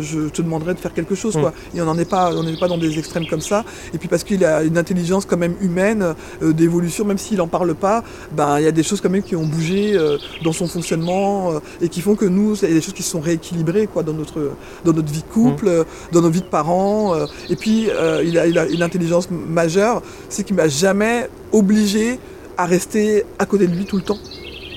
[0.00, 1.36] je te demanderais de faire quelque chose.
[1.36, 1.40] Mm.
[1.40, 1.52] Quoi.
[1.74, 3.64] Et on n'en est pas, on n'est pas dans des extrêmes comme ça.
[3.94, 7.48] Et puis parce qu'il a une intelligence quand même humaine, euh, d'évolution, même s'il n'en
[7.48, 10.52] parle pas, ben, il y a des choses quand même qui ont bougé euh, dans
[10.52, 13.10] son fonctionnement euh, et qui font que nous, il y a des choses qui se
[13.10, 14.52] sont rééquilibrées quoi, dans, notre,
[14.84, 17.14] dans notre vie de couple, euh, dans nos vies de parents.
[17.14, 17.26] euh.
[17.48, 22.18] et puis, euh, il, a, il a une intelligence majeure, c'est qu'il m'a jamais obligé
[22.56, 24.18] à rester à côté de lui tout le temps.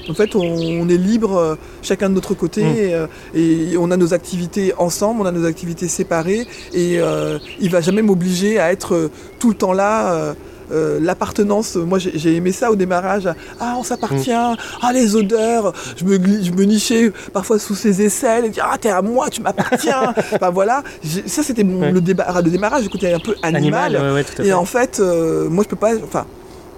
[0.10, 2.76] En fait, on, on est libre euh, chacun de notre côté Mm.
[2.78, 7.38] et, euh, et on a nos activités ensemble, on a nos activités séparées et euh,
[7.60, 10.14] il va jamais m'obliger à être tout le temps là.
[10.14, 10.34] euh,
[11.00, 13.30] l'appartenance, moi j'ai aimé ça au démarrage.
[13.60, 14.32] Ah, on s'appartient.
[14.32, 15.74] Ah, les odeurs.
[15.96, 16.14] Je me,
[16.44, 20.16] je me nichais parfois sous ses aisselles et dire Ah, t'es à moi, tu m'appartiens.
[20.34, 20.82] enfin voilà,
[21.28, 21.92] ça c'était Ouais.
[21.92, 23.96] le, le démarrage, le côté un peu animal.
[23.96, 24.48] ouais, ouais.
[24.48, 25.92] Et en fait, euh, moi je peux pas.
[26.04, 26.26] Enfin,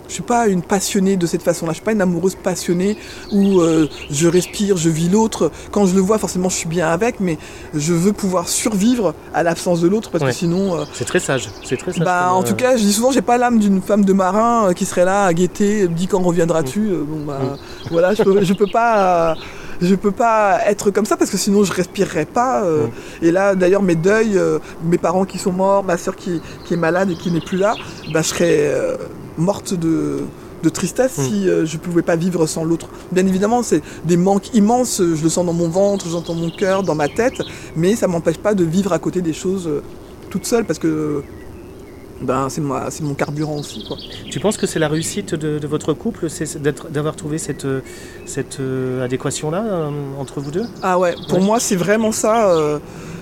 [0.07, 1.71] je suis pas une passionnée de cette façon-là.
[1.73, 2.97] Je suis pas une amoureuse passionnée
[3.31, 5.51] où euh, je respire, je vis l'autre.
[5.71, 7.37] Quand je le vois, forcément, je suis bien avec, mais
[7.73, 10.31] je veux pouvoir survivre à l'absence de l'autre parce Ouais.
[10.31, 10.75] que sinon.
[10.79, 11.49] euh, C'est très sage.
[11.63, 12.03] C'est très sage.
[12.03, 14.69] bah, en euh, tout cas, je dis souvent, j'ai pas l'âme d'une femme de marin
[14.69, 16.89] euh, qui serait là à guetter, euh, dit quand reviendras-tu.
[16.91, 17.57] Euh, Bon, bah,
[17.91, 19.35] voilà, je peux, je peux pas.
[19.81, 22.63] Je peux pas être comme ça parce que sinon je respirerais pas.
[22.63, 22.87] euh,
[23.21, 26.73] Et là, d'ailleurs, mes deuils, euh, mes parents qui sont morts, ma soeur qui, qui
[26.73, 27.75] est malade et qui n'est plus là,
[28.13, 28.97] bah, je serais euh,
[29.37, 30.19] morte de,
[30.63, 31.21] de tristesse Mm.
[31.23, 32.87] si euh, je pouvais pas vivre sans l'autre.
[33.11, 35.01] Bien évidemment, c'est des manques immenses.
[35.01, 37.41] Je le sens dans mon ventre, j'entends mon cœur, dans ma tête,
[37.75, 39.81] mais ça m'empêche pas de vivre à côté des choses euh,
[40.29, 41.23] toute seule parce que
[42.21, 43.83] ben, c'est moi- c'est mon carburant aussi.
[43.87, 43.97] Quoi.
[44.29, 47.67] Tu penses que c'est la réussite de, de votre couple, c'est d'être- d'avoir trouvé cette,
[48.25, 50.65] cette euh, adéquation-là euh, entre vous deux?
[50.81, 51.43] Ah ouais, pour Ouais.
[51.45, 52.49] moi c'est vraiment ça.
[52.51, 52.79] euh,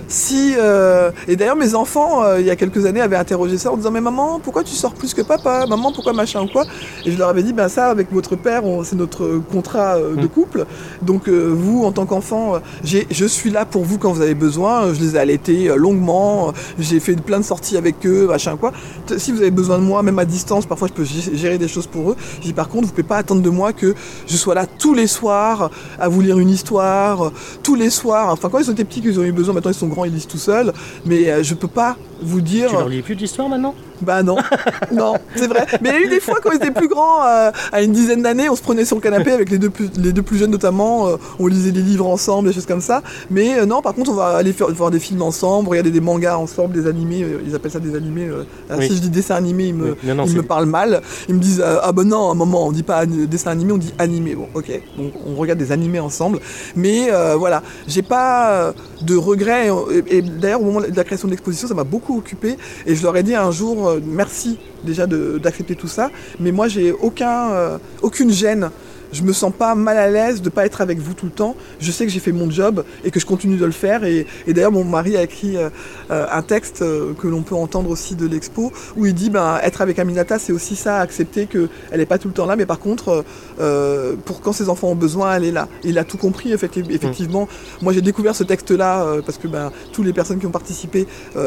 [0.08, 3.72] si euh, et d'ailleurs mes enfants euh, il y a quelques années avaient interrogé ça
[3.72, 5.66] en disant mais maman pourquoi tu sors plus que papa?
[5.66, 6.64] Maman pourquoi machin ou quoi
[7.04, 10.26] et je leur avais dit ben ça avec votre père c'est notre contrat euh, de
[10.26, 10.28] Mm.
[10.28, 10.66] couple.
[11.02, 14.34] Donc euh, vous en tant qu'enfant euh, je suis là pour vous quand vous avez
[14.34, 14.92] besoin.
[14.94, 16.52] Je les ai allaités longuement.
[16.78, 18.72] J'ai fait plein de sorties avec eux machin quoi.
[19.16, 21.68] Si vous avez besoin de moi même à distance parfois je peux gé- gérer des
[21.68, 22.16] choses pour eux.
[22.40, 23.94] Je dis par contre vous pouvez pas attendre de moi que
[24.26, 28.30] je sois là tous les soirs à vous lire une histoire tous les soirs.
[28.32, 30.26] Enfin, quand ils étaient petits, qu'ils ont eu besoin, maintenant ils sont grands, ils lisent
[30.26, 30.72] tout seuls.
[31.04, 32.68] Mais euh, je peux pas vous dire.
[32.70, 34.36] Tu leur lis plus d'histoire maintenant Bah non,
[34.92, 35.66] non, c'est vrai.
[35.80, 37.92] Mais il y a eu des fois quand ils étaient plus grands, euh, à une
[37.92, 40.38] dizaine d'années, on se prenait sur le canapé avec les deux plus, les deux plus
[40.38, 43.02] jeunes notamment, euh, on lisait des livres ensemble, des choses comme ça.
[43.30, 46.00] Mais euh, non, par contre, on va aller faire, voir des films ensemble, regarder des
[46.00, 48.26] mangas ensemble, des animés, ils appellent ça des animés.
[48.68, 48.88] Alors, Oui.
[48.88, 49.96] Si je dis dessin animé, ils me, Oui.
[50.04, 51.02] Non, non, ils c'est- me parlent mal.
[51.28, 53.78] Ils me disent ah ben non, à un moment on dit pas dessin animé, on
[53.78, 54.34] dit animé.
[54.34, 56.38] Bon, ok, donc on regarde des animés ensemble.
[56.76, 59.68] Mais voilà, j'ai pas de regrets.
[60.10, 62.56] Et, et d'ailleurs, au moment de la création de l'exposition, ça m'a beaucoup occupé.
[62.86, 66.10] Et je leur ai dit un jour euh, merci déjà d'accepter tout ça.
[66.40, 68.70] Mais moi, j'ai aucun, euh, aucune gêne.
[69.12, 71.56] Je me sens pas mal à l'aise de pas être avec vous tout le temps.
[71.80, 74.04] Je sais que j'ai fait mon job et que je continue de le faire.
[74.04, 75.70] Et, et d'ailleurs, mon mari a écrit euh,
[76.10, 79.58] euh, un texte euh, que l'on peut entendre aussi de l'expo où il dit ben,
[79.62, 82.66] être avec Aminata, c'est aussi ça, accepter qu'elle n'est pas tout le temps là, mais
[82.66, 83.24] par contre,
[83.60, 85.68] euh, pour quand ses enfants ont besoin, elle est là.
[85.84, 87.48] Et il a tout compris, effecti- effectivement.
[87.82, 91.06] Moi, j'ai découvert ce texte-là parce que ben, toutes les personnes qui ont participé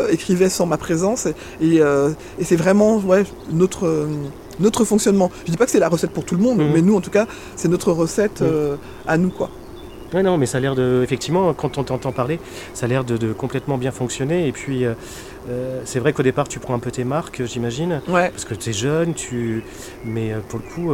[0.10, 1.28] écrivaient sans ma présence.
[1.62, 4.08] Et, et c'est vraiment ouais, notre.
[4.60, 5.32] Notre fonctionnement.
[5.46, 6.72] Je dis pas que c'est la recette pour tout le monde, Mhm.
[6.74, 8.48] mais nous en tout cas, c'est notre recette Mhm.
[8.50, 8.76] euh,
[9.08, 9.50] à nous quoi.
[10.14, 11.02] Ouais, non, mais ça a l'air de.
[11.04, 12.40] Effectivement, quand on t'entend parler,
[12.74, 14.48] ça a l'air de, de complètement bien fonctionner.
[14.48, 14.94] Et puis, euh,
[15.52, 18.30] euh, c'est vrai qu'au départ, tu prends un peu tes marques, j'imagine, Ouais.
[18.32, 19.64] parce que tu es jeune, tu...
[20.04, 20.92] mais pour le coup,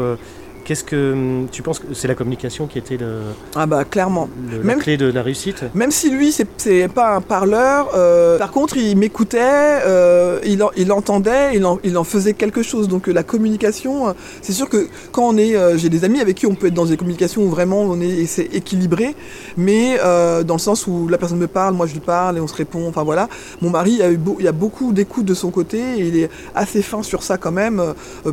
[0.66, 3.20] Qu'est-ce que hum, tu penses que c'est la communication qui était le,
[3.56, 4.28] Ah bah clairement.
[4.52, 5.64] le- la clé de la réussite?
[5.76, 9.38] Même si lui, c'est- pas un parleur, euh, par contre, il m'écoutait,
[9.86, 12.88] euh, il, en- il entendait, il en, il en faisait quelque chose.
[12.88, 16.36] Donc euh, la communication, c'est sûr que quand on est, euh, j'ai des amis avec
[16.38, 19.16] qui on peut être dans des communications où vraiment on est, et c'est équilibré,
[19.58, 22.48] mais dans le sens où la personne me parle, moi je lui parle et on
[22.48, 22.88] se répond.
[22.88, 23.30] Enfin voilà.
[23.62, 25.78] Mon mari, il y a, eu beau- il y a beaucoup d'écoute de son côté
[26.00, 27.82] et il est assez fin sur ça quand même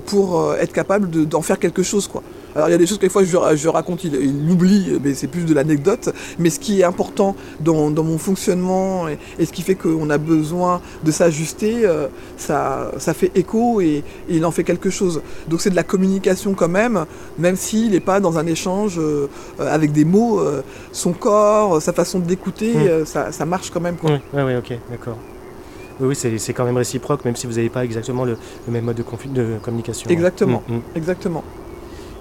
[0.06, 2.21] pour être capable de- d'en faire quelque chose quoi.
[2.54, 4.98] Alors il y a des choses que des fois je, je raconte, il, il oublie,
[5.02, 6.10] mais c'est plus de l'anecdote.
[6.38, 10.10] Mais ce qui est important dans, dans mon fonctionnement et, et ce qui fait qu'on
[10.10, 14.90] a besoin de s'ajuster, euh, ça, ça fait écho et, et il en fait quelque
[14.90, 15.22] chose.
[15.48, 17.06] Donc c'est de la communication quand même,
[17.38, 20.40] même s'il n'est pas dans un échange euh, avec des mots.
[20.40, 20.62] euh,
[20.92, 22.86] son corps, sa façon d'écouter, Mm.
[22.86, 23.96] euh, ça, ça marche quand même.
[23.96, 24.18] Quoi.
[24.34, 25.16] Oui, ouais, ok, d'accord.
[26.00, 28.36] Oui, oui, c'est c'est quand même réciproque, même si vous n'avez pas exactement le,
[28.66, 30.08] le même mode de, confi- de communication.
[30.10, 30.62] Exactement.
[30.68, 30.80] Mm, mm.
[30.96, 31.44] Exactement.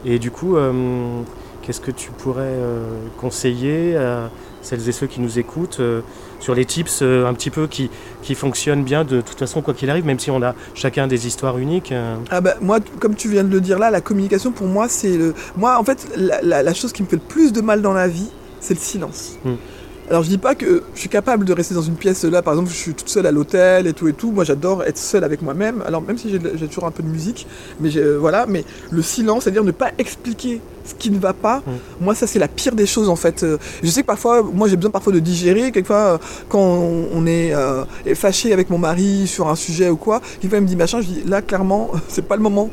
[0.05, 1.21] Et du coup, euh,
[1.61, 2.83] qu'est-ce que tu pourrais euh,
[3.19, 4.29] conseiller à
[4.63, 6.01] celles et ceux qui nous écoutent euh,
[6.39, 7.89] sur les tips un petit peu qui,
[8.23, 11.27] qui fonctionnent bien de toute façon, quoi qu'il arrive, même si on a chacun des
[11.27, 11.93] histoires uniques
[12.31, 15.17] Ah bah, moi, comme tu viens de le dire là, la communication pour moi, c'est
[15.17, 15.33] le.
[15.55, 17.93] Moi, en fait, la, la- la chose qui me fait le plus de mal dans
[17.93, 19.37] la vie, c'est le silence.
[19.45, 19.51] Mm.
[20.11, 22.53] Alors, je dis pas que je suis capable de rester dans une pièce là, par
[22.53, 24.33] exemple, je suis toute seule à l'hôtel et tout et tout.
[24.33, 25.81] Moi, j'adore être seule avec moi-même.
[25.87, 27.47] Alors, même si j'ai toujours un peu de musique,
[27.79, 28.45] mais euh, voilà.
[28.45, 31.59] Mais le silence, c'est-à-dire ne pas expliquer ce qui ne va pas.
[31.59, 31.71] Mm.
[32.01, 33.43] Moi, ça, c'est la pire des choses en fait.
[33.43, 35.71] Euh, Je sais que parfois, moi, j'ai besoin parfois de digérer.
[35.71, 36.17] Quelquefois, euh,
[36.49, 40.57] quand on, on est euh, fâché avec mon mari sur un sujet ou quoi, quelquefois,
[40.57, 40.99] il me dit machin.
[40.99, 42.69] Je dis là, clairement, c'est pas le moment.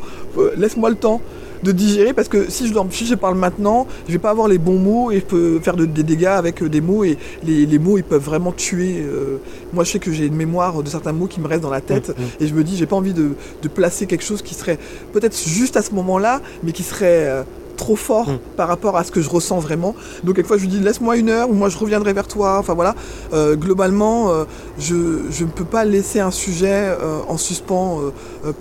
[0.56, 1.20] Laisse-moi le temps
[1.62, 4.48] de digérer parce que si je, leur- si je parle maintenant, je vais pas avoir
[4.48, 7.18] les bons mots et je peux faire de- des dégâts avec euh, des mots et
[7.44, 8.96] les, les mots ils peuvent vraiment tuer.
[9.00, 9.38] euh.
[9.72, 11.80] moi je sais que j'ai une mémoire de certains mots qui me restent dans la
[11.80, 12.26] tête Mm, mm.
[12.44, 13.30] et je me dis j'ai pas envie de,
[13.62, 14.78] de placer quelque chose qui serait
[15.12, 17.42] peut-être juste à ce moment-là mais qui serait euh,
[17.76, 18.38] trop fort Mm.
[18.56, 19.94] par rapport à ce que je ressens vraiment.
[20.24, 22.56] Donc quelquefois je lui dis laisse-moi une heure ou moi je reviendrai vers toi.
[22.58, 22.94] Enfin voilà,
[23.32, 24.44] Euh, globalement euh,
[24.78, 24.96] je,
[25.30, 28.00] je ne peux pas laisser un sujet euh, en suspens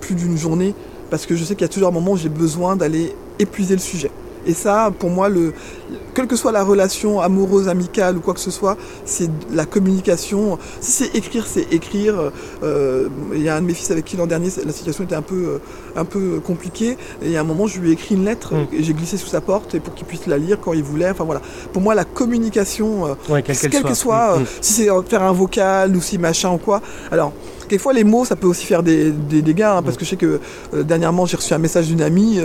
[0.00, 0.74] plus d'une journée
[1.10, 3.74] parce que je sais qu'il y a toujours un moment où j'ai besoin d'aller épuiser
[3.74, 4.10] le sujet.
[4.46, 5.52] Et ça, pour moi, le,
[6.14, 10.58] quelle que soit la relation amoureuse, amicale ou quoi que ce soit, c'est la communication.
[10.80, 12.30] Si c'est écrire, c'est écrire.
[12.62, 15.16] Euh, Il y a un de mes fils avec qui l'an dernier, la situation était
[15.16, 15.58] un peu, euh,
[16.00, 16.92] un peu compliquée.
[17.20, 18.66] Et il y a un moment, je lui ai écrit une lettre Mm.
[18.72, 21.10] et j'ai glissé sous sa porte et pour qu'il puisse la lire quand il voulait.
[21.10, 21.42] Enfin voilà.
[21.72, 24.88] Pour moi, la communication, euh, ouais, quelle qu'elle quel que soit, Mm, euh, si c'est
[25.10, 26.80] faire un vocal ou si machin ou quoi.
[27.10, 27.32] Alors,
[27.68, 30.40] quelquefois les mots, ça peut aussi faire des, dégâts, hein, parce que je sais que
[30.74, 32.40] euh, dernièrement j'ai reçu un message d'une amie.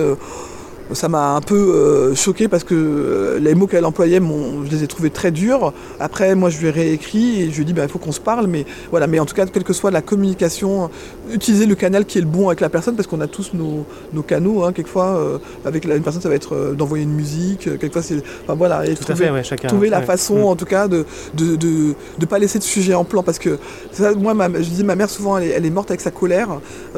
[0.94, 4.20] Ça m'a un peu euh, choqué parce que euh, les mots qu'elle employait,
[4.66, 5.74] je les ai trouvés très durs.
[6.00, 8.12] Après, moi, je lui ai réécrit et je lui ai dit, bah, il faut qu'on
[8.12, 8.48] se parle.
[8.48, 10.90] Mais voilà, mais en tout cas, quelle que soit la communication,
[11.32, 13.86] utiliser le canal qui est le bon avec la personne parce qu'on a tous nos,
[14.14, 14.64] nos canaux.
[14.64, 17.62] Hein, quelquefois, euh, avec la- une personne, ça va être d'envoyer une musique.
[17.80, 18.22] quelquefois, c'est.
[18.44, 19.68] Enfin voilà, et Tout à trouver- fait, ouais, chacun.
[19.68, 20.06] trouver la ouais.
[20.06, 20.44] façon Mm.
[20.46, 23.58] en tout cas de de, de, de pas laisser de sujet en plan parce que
[23.92, 26.12] ça, moi ma, je dis ma mère souvent elle est, elle est morte avec sa
[26.12, 26.50] colère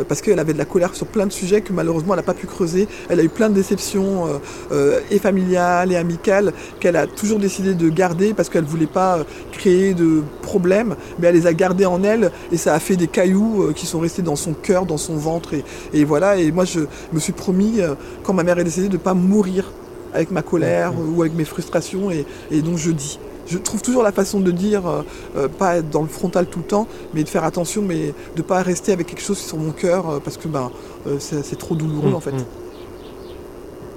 [0.07, 2.33] parce qu'elle avait de la colère sur plein de sujets que malheureusement elle n'a pas
[2.33, 4.39] pu creuser elle a eu plein de déceptions euh,
[4.71, 9.19] euh, et familiales et amicales qu'elle a toujours décidé de garder parce qu'elle voulait pas
[9.19, 12.95] euh, créer de problèmes mais elle les a gardés en elle et ça a fait
[12.95, 16.51] des cailloux qui sont restés dans son cœur dans son ventre et, et voilà et
[16.51, 16.81] moi je
[17.13, 17.79] me suis promis
[18.23, 19.71] quand ma mère est décédée de pas mourir
[20.13, 23.19] avec ma colère ou avec mes frustrations et, et donc je dis.
[23.47, 25.03] Je trouve toujours la façon de dire, euh,
[25.37, 28.41] euh, pas être dans le frontal tout le temps, mais de faire attention, mais de
[28.41, 30.71] pas rester avec quelque chose sur mon cœur euh, parce que ben,
[31.19, 32.31] c'est trop douloureux Mm, en fait.
[32.31, 32.45] mm.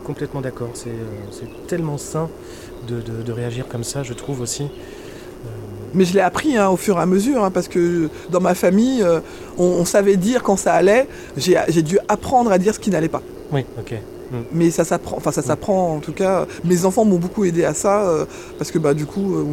[0.09, 0.71] Complètement d'accord.
[0.75, 2.29] C'est euh, tellement sain
[2.89, 4.63] de, de- de réagir comme ça, je trouve aussi.
[4.65, 5.49] Euh,
[5.95, 8.55] Mais je l'ai appris hein, au fur et à mesure, hein, parce que dans ma
[8.55, 9.21] famille, euh,
[9.59, 11.07] on, on savait dire quand ça allait.
[11.37, 13.23] J'ai j'ai dû apprendre à dire ce qui n'allait pas.
[13.53, 13.95] oui, ok.
[14.53, 16.47] Mais ça s'apprend, enfin ça s'apprend en tout cas.
[16.65, 18.25] Mes enfants m'ont beaucoup aidé à ça euh,
[18.59, 19.45] parce que bah du coup, euh,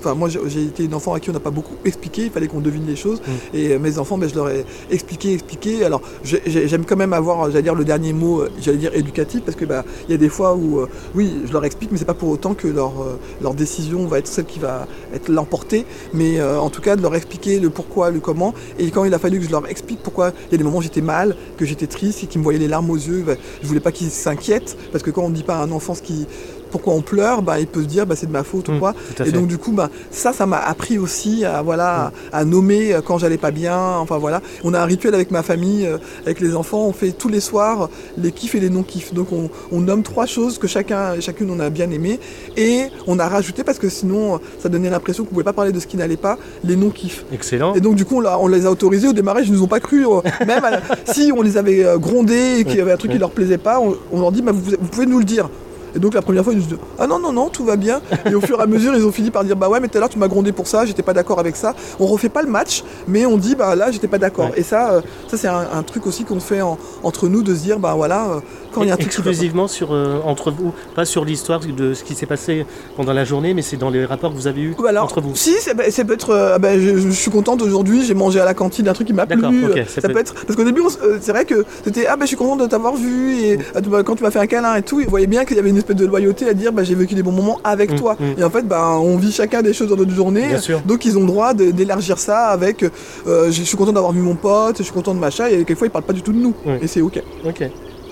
[0.00, 2.24] enfin moi j'ai été une enfant à qui on n'a pas beaucoup expliqué.
[2.24, 3.20] Il fallait qu'on devine les choses.
[3.20, 3.56] Mm.
[3.56, 5.84] Et euh, mes enfants, ben, je leur ai expliqué, expliqué.
[5.84, 9.42] Alors j'ai- j'ai- j'aime quand même avoir, j'allais dire le dernier mot, j'allais dire éducatif
[9.44, 11.98] parce que bah il y a des fois où euh, oui, je leur explique, mais
[11.98, 15.28] c'est pas pour autant que leur euh, leur décision va être celle qui va être
[15.28, 15.84] l'emporter.
[16.14, 18.54] Mais en tout cas de leur expliquer le pourquoi, le comment.
[18.78, 20.78] Et quand il a fallu que je leur explique pourquoi, il y a des moments
[20.78, 23.36] où j'étais mal, que j'étais triste et qu'ils me voyaient les larmes aux yeux, ben,
[23.62, 26.02] je voulais pas qu'ils s'inquiètent parce que quand on dit pas à un enfant ce
[26.02, 26.26] qui
[26.70, 28.78] pourquoi on pleure, bah, il peut se dire bah, c'est de ma faute ou Mm,
[28.78, 28.94] quoi.
[29.24, 32.92] Et donc du coup, bah, ça, ça m'a appris aussi à, voilà, à, à nommer
[32.94, 33.78] euh, quand j'allais pas bien.
[33.98, 37.12] Enfin voilà, on a un rituel avec ma famille, euh, avec les enfants, on fait
[37.12, 39.14] tous les soirs les kiffs et les non-kiffs.
[39.14, 42.18] Donc on, on nomme trois choses que chacun et chacune on a bien aimé
[42.56, 45.80] et on a rajouté parce que sinon ça donnait l'impression qu'on pouvait pas parler de
[45.80, 47.24] ce qui n'allait pas, les non-kiffs.
[47.32, 47.74] Excellent.
[47.74, 50.06] Et donc du coup on, les a autorisés au démarrage, ils nous ont pas cru.
[50.06, 50.80] euh, Même la-
[51.12, 53.58] si on les avait euh, grondés et qu'il y avait un truc qui leur plaisait
[53.58, 55.48] pas, on, on leur dit bah, vous, vous pouvez nous le dire.
[55.96, 58.00] Et donc la première fois ils nous disent ah non non non tout va bien.
[58.30, 59.96] Et au fur et à mesure ils ont fini par dire bah ouais mais tout
[59.96, 61.74] à l'heure tu m'as grondé pour ça, j'étais pas d'accord avec ça.
[61.98, 64.46] On refait pas le match, mais on dit bah là j'étais pas d'accord.
[64.50, 64.60] Ouais.
[64.60, 67.54] Et ça euh, ça c'est un, un truc aussi qu'on fait en- entre nous de
[67.54, 68.40] se dire bah voilà euh,
[68.72, 69.06] quand il y a un truc.
[69.08, 73.24] Exclusivement sur, euh, entre vous, pas sur l'histoire de ce qui s'est passé pendant la
[73.24, 75.34] journée, mais c'est dans les rapports que vous avez eus alors, entre vous.
[75.34, 76.28] Si, ça, peut- ça peut être.
[76.30, 79.06] euh, ah ben, je, je suis contente aujourd'hui, j'ai mangé à la cantine un truc
[79.06, 79.40] qui m'a plu.
[79.40, 80.34] D'accord, ok, euh, ça ça, peut être.
[80.34, 80.82] Parce qu'au début,
[81.22, 84.02] c'est vrai que c'était Ah ben je suis contente de t'avoir vu, et ah, m'as-
[84.02, 85.78] quand tu m'as fait un câlin et tout, on voyait bien qu'il y avait une
[85.86, 88.16] espèce de loyauté à dire bah, j'ai vécu des bons moments avec Mm, toi.
[88.18, 88.38] mm.
[88.40, 90.48] Et en fait, bah, on vit chacun des choses dans notre journée.
[90.86, 92.82] Donc ils ont le droit d'élargir ça avec
[93.26, 95.86] euh, je suis content d'avoir vu mon pote, je suis content de machin, et quelquefois
[95.86, 96.54] ils parlent pas du tout de nous.
[96.82, 97.22] Et c'est ok.
[97.46, 97.60] Ok.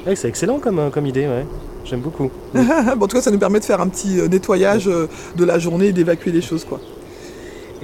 [0.07, 1.47] Ouais, c'est excellent comme, euh, comme idée, ouais.
[1.85, 2.31] J'aime beaucoup.
[2.55, 5.59] Bon, en tout cas, ça nous permet de faire un petit euh, nettoyage de la
[5.59, 6.81] journée et d'évacuer les choses quoi.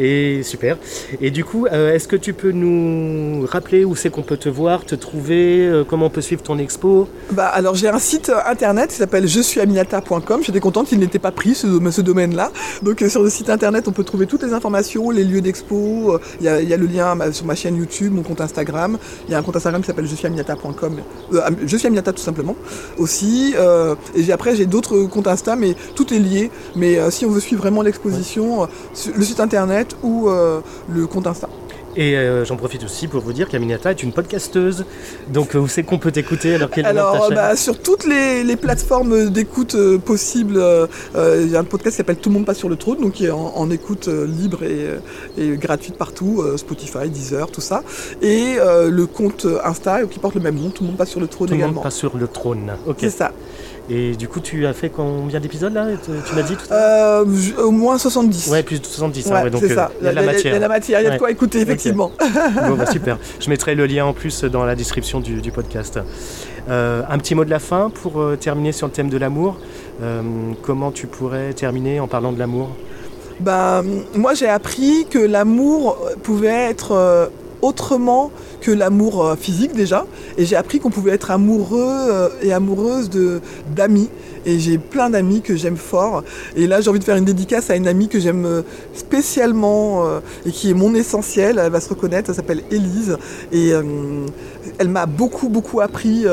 [0.02, 0.78] Et super.
[1.20, 4.48] Et du coup, euh, est-ce que tu peux nous rappeler où c'est qu'on peut te
[4.48, 7.06] voir, te trouver, euh, comment on peut suivre ton expo?
[7.32, 10.40] Bah alors j'ai un site euh, internet qui s'appelle je suis aminata.com.
[10.42, 12.50] J'étais contente qu'il n'était pas pris ce, ce domaine-là.
[12.82, 16.18] Donc euh, sur le site internet on peut trouver toutes les informations, les lieux d'expo.
[16.40, 18.96] Il y, y a le lien sur ma chaîne YouTube, mon compte Instagram.
[19.28, 20.96] Il y a un compte Instagram qui s'appelle je suis aminata.com.
[21.34, 22.56] Euh, Am- je suis aminata tout simplement
[22.96, 23.54] aussi.
[24.16, 26.50] et après j'ai d'autres comptes Insta mais tout est lié.
[26.74, 28.66] Mais si on veut suivre vraiment l'exposition,
[29.14, 31.48] le site internet ou euh, le compte Insta.
[31.96, 34.84] Et euh, j'en profite aussi pour vous dire qu'Aminata est une podcasteuse.
[35.28, 38.54] Donc euh, où c'est qu'on peut t'écouter alors qu'elle Alors, bah, sur toutes les, les
[38.54, 40.86] plateformes d'écoute euh, possibles, euh,
[41.42, 43.14] il y a un podcast qui s'appelle Tout le monde passe sur le trône, donc
[43.14, 44.86] qui est en, en écoute libre et,
[45.36, 47.82] et gratuite partout, Spotify, Deezer, tout ça.
[48.22, 48.54] Et
[48.88, 51.48] le compte Insta qui porte le même nom, Tout le monde passe sur le trône
[51.48, 51.82] Tout le monde également.
[51.82, 52.70] passe sur le trône.
[52.86, 52.98] Ok.
[53.00, 53.32] C'est ça.
[53.92, 55.86] Et du coup, tu as fait combien d'épisodes là
[56.26, 56.76] Tu m'as dit tout à
[57.20, 57.24] Euh,
[57.58, 58.48] au moins 70.
[58.48, 59.26] Ouais, plus de 70.
[59.26, 59.90] hein, Ouais, ouais, donc c'est euh, ça.
[60.00, 60.54] il y a de la Il y a matière.
[60.54, 62.12] de la matière, il y a de quoi écouter, effectivement.
[62.68, 63.18] Bon, bah, super.
[63.40, 65.98] Je mettrai le lien en plus dans la description du, du podcast.
[66.68, 69.56] Euh, un petit mot de la fin pour euh, terminer sur le thème de l'amour.
[70.62, 72.70] Comment tu pourrais terminer en parlant de l'amour?
[73.40, 73.82] Ben,
[74.14, 77.28] moi j'ai appris que l'amour pouvait être
[77.60, 80.06] autrement que l'amour euh, physique déjà.
[80.38, 83.40] Et j'ai appris qu'on pouvait être amoureux euh, et amoureuse de
[83.74, 84.08] d'amis.
[84.46, 86.22] Et j'ai plein d'amis que j'aime fort.
[86.56, 88.62] Et là j'ai envie de faire une dédicace à une amie que j'aime euh,
[88.94, 90.04] spécialement
[90.46, 91.60] et qui est mon essentiel.
[91.62, 93.16] Elle va se reconnaître, elle s'appelle Élise.
[93.52, 93.70] Et
[94.78, 96.24] elle m'a beaucoup beaucoup appris.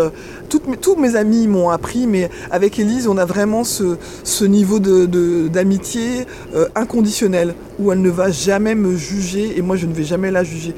[0.50, 4.46] toutes mes- tous mes amis m'ont appris, mais avec Élise on a vraiment ce, ce
[4.46, 9.76] niveau de- de- d'amitié euh, inconditionnel où elle ne va jamais me juger et moi
[9.76, 10.74] je ne vais jamais la juger.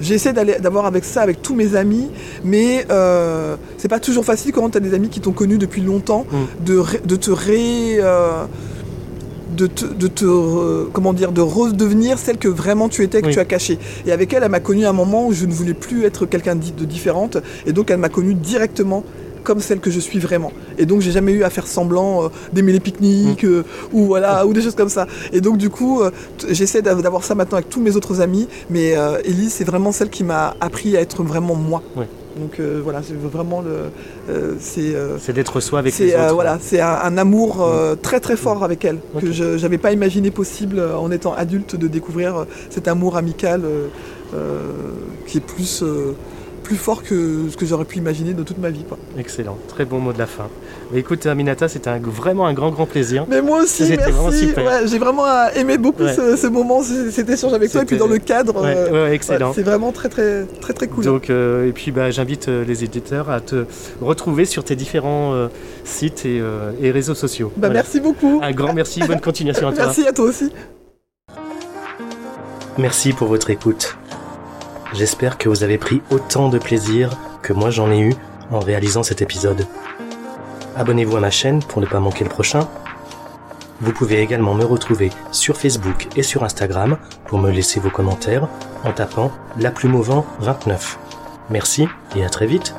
[0.00, 2.08] J'essaie d'avoir avec ça avec tous mes amis,
[2.44, 5.82] mais euh, c'est pas toujours facile quand tu as des amis qui t'ont connu depuis
[5.82, 6.64] longtemps Mm.
[6.64, 7.96] de, ré- de te ré.
[7.98, 8.44] euh,
[9.56, 13.28] de te, de te, euh, comment dire, de redevenir celle que vraiment tu étais, que
[13.28, 13.32] Oui.
[13.34, 13.78] tu as caché.
[14.04, 16.26] Et avec elle, elle m'a connu à un moment où je ne voulais plus être
[16.26, 19.04] quelqu'un de de différente, et donc elle m'a connu directement
[19.44, 20.52] comme celle que je suis vraiment.
[20.78, 24.46] Et donc j'ai jamais eu à faire semblant euh, d'aimer les pique-niques euh, ou voilà
[24.46, 25.06] ou des choses comme ça.
[25.32, 26.10] Et donc du coup euh,
[26.50, 30.10] j'essaie d'av- d'avoir ça maintenant avec tous mes autres amis, mais Elise c'est vraiment celle
[30.10, 31.82] qui m'a appris à être vraiment moi.
[31.96, 32.06] Oui.
[32.36, 33.70] Donc euh, voilà, c'est vraiment le,
[34.28, 36.34] euh, c'est euh, C'est d'être soi avec c'est les autres.
[36.34, 39.92] voilà, c'est un, un amour euh, très très fort avec elle que je n'avais pas
[39.92, 43.62] imaginé possible en étant adulte de découvrir cet amour amical
[45.26, 45.84] qui est plus
[46.64, 48.82] plus fort que ce que j'aurais pu imaginer de toute ma vie.
[48.88, 48.98] Quoi.
[49.18, 49.56] Excellent.
[49.68, 50.48] Très bon mot de la fin.
[50.92, 53.26] Mais écoute, Aminata, c'était un- vraiment un grand, grand plaisir.
[53.28, 54.48] Mais moi aussi, vraiment merci.
[54.48, 54.64] super.
[54.64, 56.14] Ouais, J'ai vraiment euh, aimé beaucoup Ouais.
[56.14, 58.62] ce, ce moment, cet échange avec toi, et puis dans le cadre.
[58.62, 59.52] Ouais, euh, excellent.
[59.54, 61.04] c'est vraiment très très très très cool.
[61.04, 63.66] Donc, euh, et puis bah, j'invite les éditeurs à te
[64.00, 65.48] retrouver sur tes différents euh,
[65.84, 66.40] sites et,
[66.80, 67.52] et réseaux sociaux.
[67.56, 67.74] Bah, Voilà.
[67.74, 68.40] Merci beaucoup.
[68.42, 69.84] Un grand merci, bonne continuation à toi.
[69.86, 70.50] Merci à toi aussi.
[72.78, 73.96] Merci pour votre écoute.
[74.94, 77.10] J'espère que vous avez pris autant de plaisir
[77.42, 78.14] que moi j'en ai eu
[78.52, 79.66] en réalisant cet épisode.
[80.76, 82.68] Abonnez-vous à ma chaîne pour ne pas manquer le prochain.
[83.80, 88.48] Vous pouvez également me retrouver sur Facebook et sur Instagram pour me laisser vos commentaires
[88.84, 90.98] en tapant La Plume au vent 29.
[91.50, 92.72] Merci et à très vite.